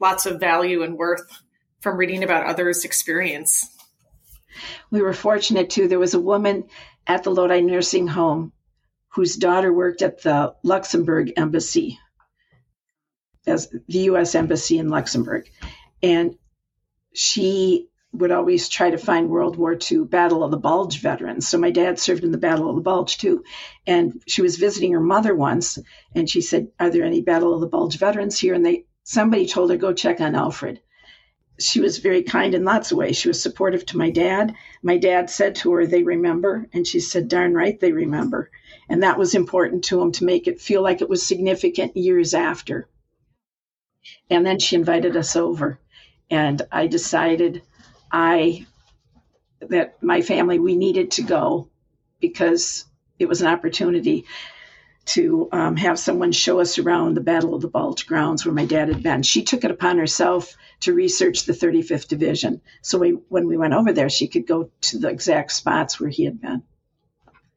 lots 0.00 0.26
of 0.26 0.40
value 0.40 0.82
and 0.82 0.98
worth 0.98 1.22
from 1.84 1.98
reading 1.98 2.24
about 2.24 2.46
others' 2.46 2.86
experience. 2.86 3.68
We 4.90 5.02
were 5.02 5.12
fortunate 5.12 5.68
too. 5.68 5.86
There 5.86 5.98
was 5.98 6.14
a 6.14 6.20
woman 6.20 6.64
at 7.06 7.24
the 7.24 7.30
Lodi 7.30 7.60
nursing 7.60 8.06
home 8.06 8.52
whose 9.08 9.36
daughter 9.36 9.70
worked 9.70 10.00
at 10.00 10.22
the 10.22 10.54
Luxembourg 10.62 11.34
embassy, 11.36 11.98
as 13.46 13.68
the 13.68 13.98
U.S. 14.10 14.34
embassy 14.34 14.78
in 14.78 14.88
Luxembourg, 14.88 15.46
and 16.02 16.36
she 17.12 17.90
would 18.14 18.32
always 18.32 18.70
try 18.70 18.90
to 18.90 18.96
find 18.96 19.28
World 19.28 19.56
War 19.56 19.76
II 19.76 20.04
Battle 20.04 20.42
of 20.42 20.52
the 20.52 20.56
Bulge 20.56 21.00
veterans. 21.00 21.46
So 21.46 21.58
my 21.58 21.70
dad 21.70 21.98
served 21.98 22.24
in 22.24 22.32
the 22.32 22.38
Battle 22.38 22.70
of 22.70 22.76
the 22.76 22.82
Bulge 22.82 23.18
too. 23.18 23.44
And 23.86 24.22
she 24.26 24.40
was 24.40 24.56
visiting 24.56 24.92
her 24.92 25.00
mother 25.00 25.34
once 25.34 25.78
and 26.14 26.30
she 26.30 26.40
said, 26.40 26.68
Are 26.78 26.90
there 26.90 27.02
any 27.04 27.22
Battle 27.22 27.52
of 27.52 27.60
the 27.60 27.66
Bulge 27.66 27.98
veterans 27.98 28.38
here? 28.38 28.54
And 28.54 28.64
they 28.64 28.86
somebody 29.02 29.46
told 29.46 29.70
her, 29.70 29.76
Go 29.76 29.92
check 29.92 30.20
on 30.20 30.36
Alfred 30.36 30.80
she 31.58 31.80
was 31.80 31.98
very 31.98 32.22
kind 32.22 32.54
in 32.54 32.64
lots 32.64 32.90
of 32.90 32.98
ways. 32.98 33.16
She 33.16 33.28
was 33.28 33.42
supportive 33.42 33.86
to 33.86 33.98
my 33.98 34.10
dad. 34.10 34.54
My 34.82 34.96
dad 34.96 35.30
said 35.30 35.54
to 35.56 35.72
her, 35.74 35.86
They 35.86 36.02
remember. 36.02 36.66
And 36.72 36.86
she 36.86 37.00
said, 37.00 37.28
Darn 37.28 37.54
right, 37.54 37.78
they 37.78 37.92
remember. 37.92 38.50
And 38.88 39.02
that 39.02 39.18
was 39.18 39.34
important 39.34 39.84
to 39.84 40.00
him 40.00 40.12
to 40.12 40.24
make 40.24 40.46
it 40.46 40.60
feel 40.60 40.82
like 40.82 41.00
it 41.00 41.08
was 41.08 41.24
significant 41.24 41.96
years 41.96 42.34
after. 42.34 42.88
And 44.28 44.44
then 44.44 44.58
she 44.58 44.76
invited 44.76 45.16
us 45.16 45.36
over. 45.36 45.78
And 46.30 46.60
I 46.72 46.86
decided 46.86 47.62
I 48.10 48.66
that 49.60 50.02
my 50.02 50.22
family 50.22 50.58
we 50.58 50.76
needed 50.76 51.12
to 51.12 51.22
go 51.22 51.68
because 52.20 52.84
it 53.18 53.28
was 53.28 53.40
an 53.40 53.46
opportunity 53.48 54.26
to 55.06 55.48
um, 55.52 55.76
have 55.76 55.98
someone 55.98 56.32
show 56.32 56.60
us 56.60 56.78
around 56.78 57.14
the 57.14 57.20
Battle 57.20 57.54
of 57.54 57.62
the 57.62 57.68
Bulge 57.68 58.06
grounds 58.06 58.44
where 58.44 58.54
my 58.54 58.64
dad 58.64 58.88
had 58.88 59.02
been. 59.02 59.22
She 59.22 59.42
took 59.42 59.64
it 59.64 59.70
upon 59.70 59.98
herself 59.98 60.56
to 60.80 60.94
research 60.94 61.44
the 61.44 61.52
35th 61.52 62.08
Division. 62.08 62.60
So 62.82 62.98
we, 62.98 63.10
when 63.28 63.46
we 63.46 63.56
went 63.56 63.74
over 63.74 63.92
there, 63.92 64.08
she 64.08 64.28
could 64.28 64.46
go 64.46 64.70
to 64.82 64.98
the 64.98 65.08
exact 65.08 65.52
spots 65.52 66.00
where 66.00 66.10
he 66.10 66.24
had 66.24 66.40
been. 66.40 66.62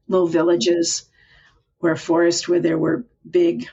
Little 0.08 0.28
villages 0.28 1.10
or 1.80 1.92
a 1.92 1.98
forest 1.98 2.50
where 2.50 2.60
there 2.60 2.78
were 2.78 3.06
big 3.30 3.68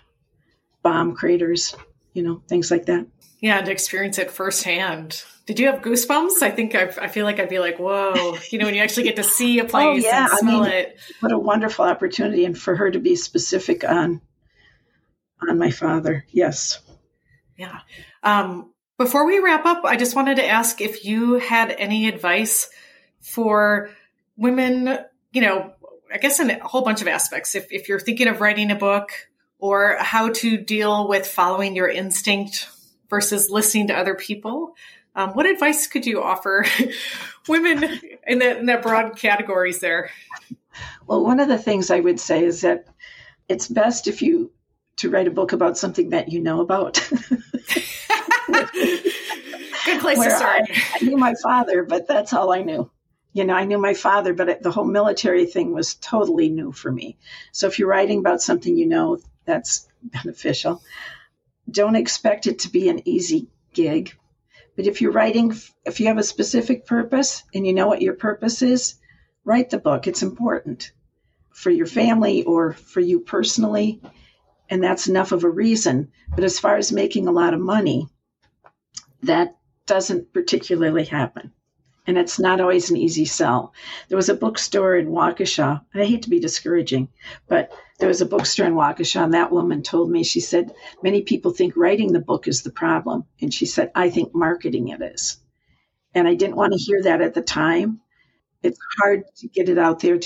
bomb 0.83 1.15
craters, 1.15 1.75
you 2.15 2.23
know, 2.23 2.43
things 2.49 2.71
like 2.71 2.87
that. 2.87 3.07
Yeah, 3.41 3.61
to 3.61 3.71
experience 3.71 4.19
it 4.19 4.31
firsthand. 4.31 5.23
Did 5.45 5.61
you 5.61 5.67
have 5.67 5.83
goosebumps? 5.83 6.41
I 6.41 6.51
think 6.51 6.75
I, 6.75 6.85
I 6.99 7.09
feel 7.09 7.27
like 7.27 7.39
I'd 7.39 7.51
be 7.51 7.59
like, 7.59 7.79
whoa, 7.79 8.39
you 8.51 8.59
know, 8.59 8.65
when 8.65 8.75
you 8.75 8.81
actually 8.81 9.03
get 9.03 9.17
to 9.17 9.25
see 9.25 9.59
a 9.59 9.65
oh, 9.65 9.69
place 9.69 10.05
oh, 10.05 10.09
yeah. 10.09 10.29
and 10.31 10.39
smell 10.39 10.63
I 10.63 10.65
mean, 10.65 10.73
it. 10.73 10.99
What 11.21 11.33
a 11.33 11.39
wonderful 11.39 11.85
opportunity. 11.85 12.47
And 12.47 12.57
for 12.57 12.75
her 12.75 12.91
to 12.91 12.99
be 12.99 13.17
specific 13.17 13.85
on 13.85 14.23
on 15.47 15.59
my 15.59 15.71
father. 15.71 16.25
Yes. 16.31 16.81
Yeah. 17.59 17.81
Um, 18.23 18.73
before 18.97 19.27
we 19.27 19.41
wrap 19.41 19.67
up, 19.67 19.85
I 19.85 19.97
just 19.97 20.17
wanted 20.17 20.37
to 20.37 20.47
ask 20.47 20.81
if 20.81 21.05
you 21.05 21.35
had 21.35 21.71
any 21.71 22.09
advice 22.09 22.71
for 23.21 23.91
women, 24.37 24.99
you 25.33 25.43
know, 25.43 25.73
I 26.13 26.19
guess 26.19 26.41
in 26.41 26.51
a 26.51 26.67
whole 26.67 26.83
bunch 26.83 27.03
of 27.03 27.09
aspects. 27.09 27.55
If, 27.55 27.73
if 27.73 27.89
you're 27.89 28.01
thinking 28.01 28.29
of 28.29 28.41
writing 28.41 28.71
a 28.71 28.77
book 28.77 29.11
or 29.65 29.97
how 29.99 30.29
to 30.29 30.59
deal 30.59 31.09
with 31.09 31.27
following 31.27 31.75
your 31.75 31.89
instinct 31.89 32.69
versus 33.09 33.49
listening 33.49 33.87
to 33.87 33.99
other 33.99 34.15
people, 34.15 34.77
um, 35.17 35.31
what 35.31 35.47
advice 35.47 35.87
could 35.87 36.05
you 36.05 36.23
offer 36.23 36.67
women 37.49 37.83
in 38.27 38.41
that, 38.41 38.59
in 38.59 38.67
that 38.67 38.83
broad 38.83 39.17
categories 39.17 39.81
there? 39.81 40.11
Well, 41.07 41.25
one 41.25 41.41
of 41.41 41.49
the 41.49 41.57
things 41.57 41.91
I 41.91 42.01
would 42.01 42.21
say 42.21 42.45
is 42.45 42.61
that 42.61 42.85
it's 43.49 43.67
best 43.67 44.07
if 44.07 44.21
you 44.21 44.53
to 44.97 45.09
write 45.09 45.29
a 45.29 45.31
book 45.31 45.55
about 45.55 45.79
something 45.79 46.11
that 46.11 46.31
you 46.31 46.43
know 46.43 46.61
about. 46.61 46.97
Good 47.11 47.41
place 50.01 50.23
to 50.23 50.31
start. 50.31 50.65
I, 50.69 50.99
I, 51.01 51.05
knew 51.05 51.17
my 51.17 51.37
father, 51.43 51.85
but 51.85 52.07
that's 52.07 52.35
all 52.35 52.53
I 52.53 52.61
knew. 52.61 52.91
You 53.33 53.47
know, 53.47 53.55
I 53.55 53.65
knew 53.65 53.79
my 53.79 53.95
father, 53.95 54.35
but 54.35 54.63
the 54.63 54.71
whole 54.71 54.85
military 54.85 55.47
thing 55.47 55.73
was 55.73 55.95
totally 55.95 56.51
new 56.51 56.71
for 56.71 56.93
me. 56.93 57.17
So 57.53 57.67
if 57.67 57.79
you're 57.79 57.89
writing 57.89 58.19
about 58.19 58.43
something 58.43 58.77
you 58.77 58.87
know, 58.87 59.21
that's 59.45 59.89
beneficial. 60.03 60.83
Don't 61.71 61.97
expect 61.97 62.47
it 62.47 62.61
to 62.61 62.71
be 62.71 62.89
an 62.89 63.07
easy 63.09 63.49
gig 63.73 64.15
but 64.77 64.87
if 64.87 65.01
you're 65.01 65.13
writing, 65.13 65.55
if 65.85 66.01
you 66.01 66.09
have 66.09 66.19
a 66.19 66.23
specific 66.23 66.87
purpose 66.87 67.45
and 67.55 67.67
you 67.67 67.73
know 67.73 67.87
what 67.87 68.03
your 68.03 68.15
purpose 68.15 68.61
is, 68.63 68.97
write 69.45 69.71
the 69.71 69.79
book. 69.79 70.07
It's 70.07 70.23
important 70.23 70.93
for 71.51 71.71
your 71.71 71.87
family 71.87 72.43
or 72.43 72.73
for 72.73 73.01
you 73.01 73.21
personally. 73.21 74.01
And 74.69 74.83
that's 74.83 75.07
enough 75.07 75.33
of 75.33 75.45
a 75.45 75.51
reason. 75.51 76.11
But 76.35 76.45
as 76.45 76.59
far 76.59 76.77
as 76.77 76.91
making 76.91 77.29
a 77.29 77.33
lot 77.33 77.55
of 77.55 77.61
money, 77.61 78.09
that 79.23 79.57
doesn't 79.87 80.33
particularly 80.33 81.05
happen. 81.05 81.53
And 82.07 82.19
it's 82.19 82.39
not 82.39 82.61
always 82.61 82.91
an 82.91 82.97
easy 82.97 83.25
sell. 83.25 83.73
There 84.09 84.17
was 84.17 84.29
a 84.29 84.35
bookstore 84.35 84.97
in 84.97 85.09
Waukesha, 85.09 85.81
and 85.93 86.03
I 86.03 86.07
hate 86.07 86.23
to 86.23 86.31
be 86.31 86.41
discouraging, 86.41 87.09
but 87.49 87.73
there 87.99 88.09
was 88.09 88.21
a 88.21 88.27
bookstore 88.27 88.67
in 88.67 88.75
Waukesha, 88.75 89.23
and 89.23 89.35
that 89.35 89.53
woman 89.53 89.83
told 89.83 90.11
me, 90.11 90.25
she 90.25 90.41
said, 90.41 90.75
many 91.03 91.23
people 91.23 91.53
think 91.53 91.77
writing 91.77 92.13
the 92.13 92.21
book 92.21 92.47
is 92.47 92.63
the 92.63 92.71
problem. 92.71 93.25
And 93.41 93.55
she 93.55 93.67
said, 93.67 93.91
I 93.95 94.11
think 94.11 94.35
marketing 94.35 94.89
it 94.89 95.01
is. 95.01 95.39
And 96.15 96.29
I 96.29 96.35
didn't 96.35 96.57
want 96.57 96.73
to 96.73 96.79
hear 96.79 97.03
that 97.03 97.23
at 97.23 97.35
the 97.35 97.43
time. 97.43 98.01
It's 98.63 98.79
hard 98.99 99.25
to 99.37 99.49
get 99.49 99.69
it 99.69 99.79
out 99.79 100.01
there. 100.01 100.19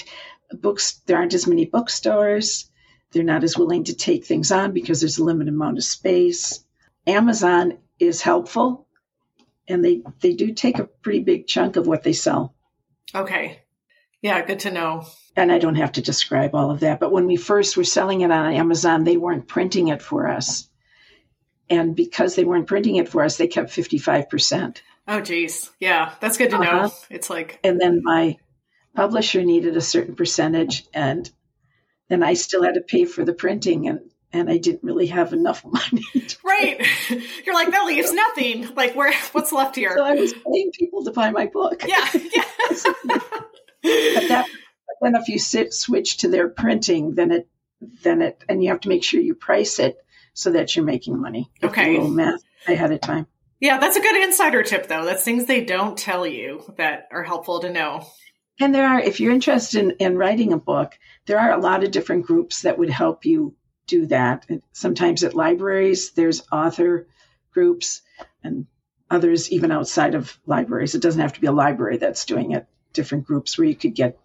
Books, 0.53 1.01
there 1.07 1.19
aren't 1.19 1.35
as 1.35 1.47
many 1.47 1.67
bookstores. 1.67 2.71
They're 3.13 3.23
not 3.23 3.45
as 3.45 3.57
willing 3.57 3.85
to 3.85 3.95
take 3.95 4.25
things 4.25 4.51
on 4.51 4.73
because 4.73 5.01
there's 5.01 5.19
a 5.19 5.25
limited 5.25 5.53
amount 5.53 5.79
of 5.79 5.85
space. 5.85 6.65
Amazon 7.07 7.79
is 7.99 8.21
helpful 8.21 8.88
and 9.69 9.85
they 9.85 10.03
they 10.21 10.35
do 10.35 10.53
take 10.53 10.79
a 10.79 10.87
pretty 10.87 11.21
big 11.21 11.47
chunk 11.47 11.77
of 11.77 11.87
what 11.87 12.03
they 12.03 12.13
sell. 12.13 12.55
Okay. 13.15 13.61
Yeah, 14.21 14.45
good 14.45 14.61
to 14.61 14.73
know. 14.73 15.07
And 15.37 15.53
I 15.53 15.59
don't 15.59 15.77
have 15.77 15.93
to 15.93 16.03
describe 16.03 16.55
all 16.55 16.73
of 16.73 16.81
that, 16.81 16.99
but 16.99 17.13
when 17.13 17.27
we 17.27 17.37
first 17.37 17.77
were 17.77 17.85
selling 17.85 18.23
it 18.23 18.31
on 18.33 18.53
Amazon, 18.53 19.05
they 19.05 19.17
weren't 19.17 19.47
printing 19.47 19.89
it 19.89 20.03
for 20.03 20.29
us. 20.29 20.69
And 21.71 21.95
because 21.95 22.35
they 22.35 22.45
weren't 22.45 22.67
printing 22.67 22.97
it 22.97 23.09
for 23.09 23.23
us, 23.23 23.37
they 23.37 23.47
kept 23.47 23.71
55%. 23.71 24.81
Oh 25.07 25.21
geez. 25.21 25.71
Yeah, 25.79 26.15
that's 26.21 26.39
good 26.39 26.51
to 26.51 26.57
uh-huh. 26.57 26.87
know. 26.87 26.93
It's 27.11 27.31
like 27.31 27.61
And 27.63 27.81
then 27.81 28.01
my 28.03 28.37
publisher 28.95 29.45
needed 29.45 29.77
a 29.77 29.81
certain 29.81 30.17
percentage 30.17 30.85
and 30.93 31.31
then 32.09 32.23
I 32.23 32.35
still 32.35 32.63
had 32.63 32.75
to 32.75 32.81
pay 32.81 33.05
for 33.05 33.25
the 33.25 33.35
printing 33.35 33.87
and 33.87 34.01
and 34.33 34.51
I 34.51 34.59
didn't 34.59 34.83
really 34.83 35.07
have 35.07 35.33
enough 35.33 35.65
money. 35.65 36.05
right. 36.45 36.87
You're 37.45 37.55
like, 37.55 37.71
that 37.71 37.87
leaves 37.87 38.13
nothing. 38.13 38.75
Like, 38.75 38.95
where? 38.95 39.13
What's 39.33 39.53
left 39.53 39.77
here? 39.77 39.95
So 39.97 40.05
I 40.05 40.15
was 40.15 40.33
paying 40.33 40.71
people 40.73 41.05
to 41.05 41.11
buy 41.11 41.31
my 41.31 41.47
book. 41.47 41.85
Yeah. 41.87 42.07
yeah. 42.15 42.45
but 43.03 44.29
that, 44.29 44.47
then 45.01 45.15
if 45.15 45.29
you 45.29 45.39
sit, 45.39 45.73
switch 45.73 46.19
to 46.19 46.29
their 46.29 46.49
printing, 46.49 47.15
then 47.15 47.31
it, 47.31 47.49
then 48.03 48.23
it, 48.23 48.43
and 48.49 48.63
you 48.63 48.71
have 48.71 48.81
to 48.81 48.89
make 48.89 49.05
sure 49.05 49.21
you 49.21 49.35
price 49.35 49.79
it 49.79 49.97
so 50.35 50.53
that 50.53 50.75
you're 50.75 50.85
making 50.85 51.21
money. 51.21 51.51
Okay. 51.63 51.91
A 51.91 52.01
little 52.01 52.11
math 52.11 52.43
ahead 52.67 52.93
of 52.93 53.01
time. 53.01 53.27
Yeah, 53.61 53.79
that's 53.79 53.97
a 53.97 54.01
good 54.01 54.23
insider 54.23 54.63
tip, 54.63 54.87
though. 54.87 55.05
That's 55.05 55.25
things 55.25 55.47
they 55.47 55.65
don't 55.65 55.99
tell 55.99 56.27
you 56.27 56.63
that 56.77 57.09
are 57.11 57.25
helpful 57.25 57.61
to 57.61 57.71
know. 57.71 58.07
And 58.61 58.75
there 58.75 58.87
are, 58.87 59.01
if 59.01 59.21
you're 59.21 59.33
interested 59.33 59.83
in, 59.83 59.91
in 59.99 60.17
writing 60.17 60.53
a 60.53 60.59
book, 60.59 60.99
there 61.27 61.39
are 61.39 61.53
a 61.53 61.61
lot 61.61 61.85
of 61.85 61.91
different 61.91 62.27
groups 62.27 62.63
that 62.63 62.79
would 62.79 62.91
help 62.91 63.25
you 63.25 63.55
do 63.89 64.07
that. 64.07 64.47
Sometimes 64.73 65.25
at 65.25 65.35
libraries, 65.35 66.13
there's 66.13 66.47
author 66.53 67.09
groups 67.53 68.03
and 68.45 68.67
others 69.11 69.51
even 69.51 69.73
outside 69.73 70.15
of 70.15 70.39
libraries. 70.47 70.95
It 70.95 71.03
doesn't 71.03 71.21
have 71.21 71.33
to 71.33 71.41
be 71.41 71.49
a 71.49 71.53
library 71.53 71.97
that's 71.97 72.25
doing 72.27 72.53
it, 72.53 72.67
different 72.93 73.27
groups 73.27 73.59
where 73.59 73.67
you 73.67 73.75
could 73.75 73.95
get 73.95 74.21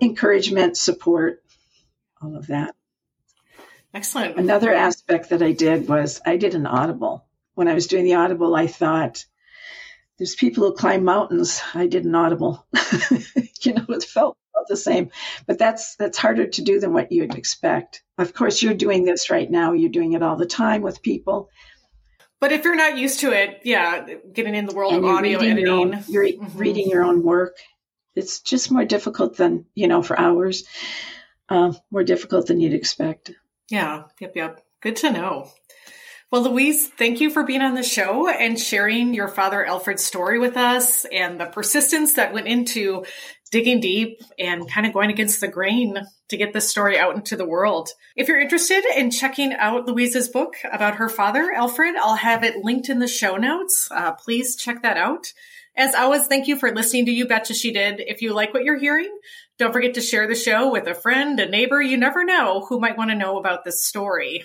encouragement, 0.00 0.76
support, 0.76 1.42
all 2.22 2.36
of 2.36 2.46
that. 2.46 2.74
Excellent. 3.92 4.38
Another 4.38 4.72
aspect 4.72 5.30
that 5.30 5.42
I 5.42 5.52
did 5.52 5.88
was 5.88 6.20
I 6.24 6.36
did 6.36 6.54
an 6.54 6.66
audible. 6.66 7.26
When 7.54 7.68
I 7.68 7.74
was 7.74 7.88
doing 7.88 8.04
the 8.04 8.14
audible, 8.14 8.54
I 8.54 8.68
thought, 8.68 9.24
there's 10.16 10.36
people 10.36 10.64
who 10.64 10.74
climb 10.74 11.04
mountains. 11.04 11.60
I 11.74 11.86
did 11.86 12.04
an 12.04 12.14
audible. 12.14 12.66
you 13.62 13.74
know, 13.74 13.86
it 13.88 14.04
felt 14.04 14.37
the 14.66 14.76
same, 14.76 15.10
but 15.46 15.58
that's 15.58 15.96
that's 15.96 16.18
harder 16.18 16.46
to 16.46 16.62
do 16.62 16.80
than 16.80 16.92
what 16.92 17.12
you'd 17.12 17.34
expect. 17.34 18.02
Of 18.16 18.34
course, 18.34 18.62
you're 18.62 18.74
doing 18.74 19.04
this 19.04 19.30
right 19.30 19.50
now. 19.50 19.72
You're 19.72 19.90
doing 19.90 20.14
it 20.14 20.22
all 20.22 20.36
the 20.36 20.46
time 20.46 20.82
with 20.82 21.02
people. 21.02 21.50
But 22.40 22.52
if 22.52 22.64
you're 22.64 22.76
not 22.76 22.98
used 22.98 23.20
to 23.20 23.32
it, 23.32 23.60
yeah, 23.64 24.06
getting 24.32 24.54
in 24.54 24.66
the 24.66 24.74
world 24.74 24.94
and 24.94 25.04
of 25.04 25.10
audio 25.10 25.38
editing, 25.38 25.58
your 25.58 25.74
own, 25.74 26.04
you're 26.08 26.24
mm-hmm. 26.24 26.58
reading 26.58 26.88
your 26.88 27.02
own 27.02 27.22
work. 27.22 27.56
It's 28.14 28.40
just 28.40 28.70
more 28.70 28.84
difficult 28.84 29.36
than 29.36 29.66
you 29.74 29.88
know 29.88 30.02
for 30.02 30.18
hours. 30.18 30.64
Uh, 31.48 31.72
more 31.90 32.04
difficult 32.04 32.46
than 32.46 32.60
you'd 32.60 32.74
expect. 32.74 33.32
Yeah. 33.70 34.04
Yep. 34.20 34.36
Yep. 34.36 34.64
Good 34.80 34.96
to 34.96 35.12
know. 35.12 35.50
Well, 36.30 36.42
Louise, 36.42 36.88
thank 36.88 37.22
you 37.22 37.30
for 37.30 37.42
being 37.42 37.62
on 37.62 37.72
the 37.72 37.82
show 37.82 38.28
and 38.28 38.60
sharing 38.60 39.14
your 39.14 39.28
father 39.28 39.64
Alfred's 39.64 40.04
story 40.04 40.38
with 40.38 40.58
us 40.58 41.06
and 41.06 41.40
the 41.40 41.46
persistence 41.46 42.12
that 42.14 42.34
went 42.34 42.46
into 42.46 43.06
digging 43.50 43.80
deep 43.80 44.20
and 44.38 44.70
kind 44.70 44.86
of 44.86 44.92
going 44.92 45.08
against 45.08 45.40
the 45.40 45.48
grain 45.48 45.96
to 46.28 46.36
get 46.36 46.52
this 46.52 46.68
story 46.68 46.98
out 46.98 47.16
into 47.16 47.34
the 47.34 47.48
world. 47.48 47.88
If 48.14 48.28
you're 48.28 48.38
interested 48.38 48.84
in 48.94 49.10
checking 49.10 49.54
out 49.54 49.86
Louise's 49.86 50.28
book 50.28 50.56
about 50.70 50.96
her 50.96 51.08
father, 51.08 51.50
Alfred, 51.50 51.96
I'll 51.96 52.16
have 52.16 52.44
it 52.44 52.62
linked 52.62 52.90
in 52.90 52.98
the 52.98 53.08
show 53.08 53.38
notes. 53.38 53.88
Uh, 53.90 54.12
please 54.12 54.54
check 54.54 54.82
that 54.82 54.98
out. 54.98 55.32
As 55.74 55.94
always, 55.94 56.26
thank 56.26 56.46
you 56.46 56.56
for 56.56 56.74
listening 56.74 57.06
to 57.06 57.10
You 57.10 57.26
Betcha 57.26 57.54
She 57.54 57.72
Did. 57.72 58.00
If 58.00 58.20
you 58.20 58.34
like 58.34 58.52
what 58.52 58.64
you're 58.64 58.78
hearing, 58.78 59.16
don't 59.56 59.72
forget 59.72 59.94
to 59.94 60.02
share 60.02 60.28
the 60.28 60.34
show 60.34 60.70
with 60.70 60.86
a 60.88 60.94
friend, 60.94 61.40
a 61.40 61.48
neighbor, 61.48 61.80
you 61.80 61.96
never 61.96 62.22
know 62.22 62.66
who 62.68 62.78
might 62.78 62.98
want 62.98 63.10
to 63.12 63.16
know 63.16 63.38
about 63.38 63.64
this 63.64 63.82
story. 63.82 64.44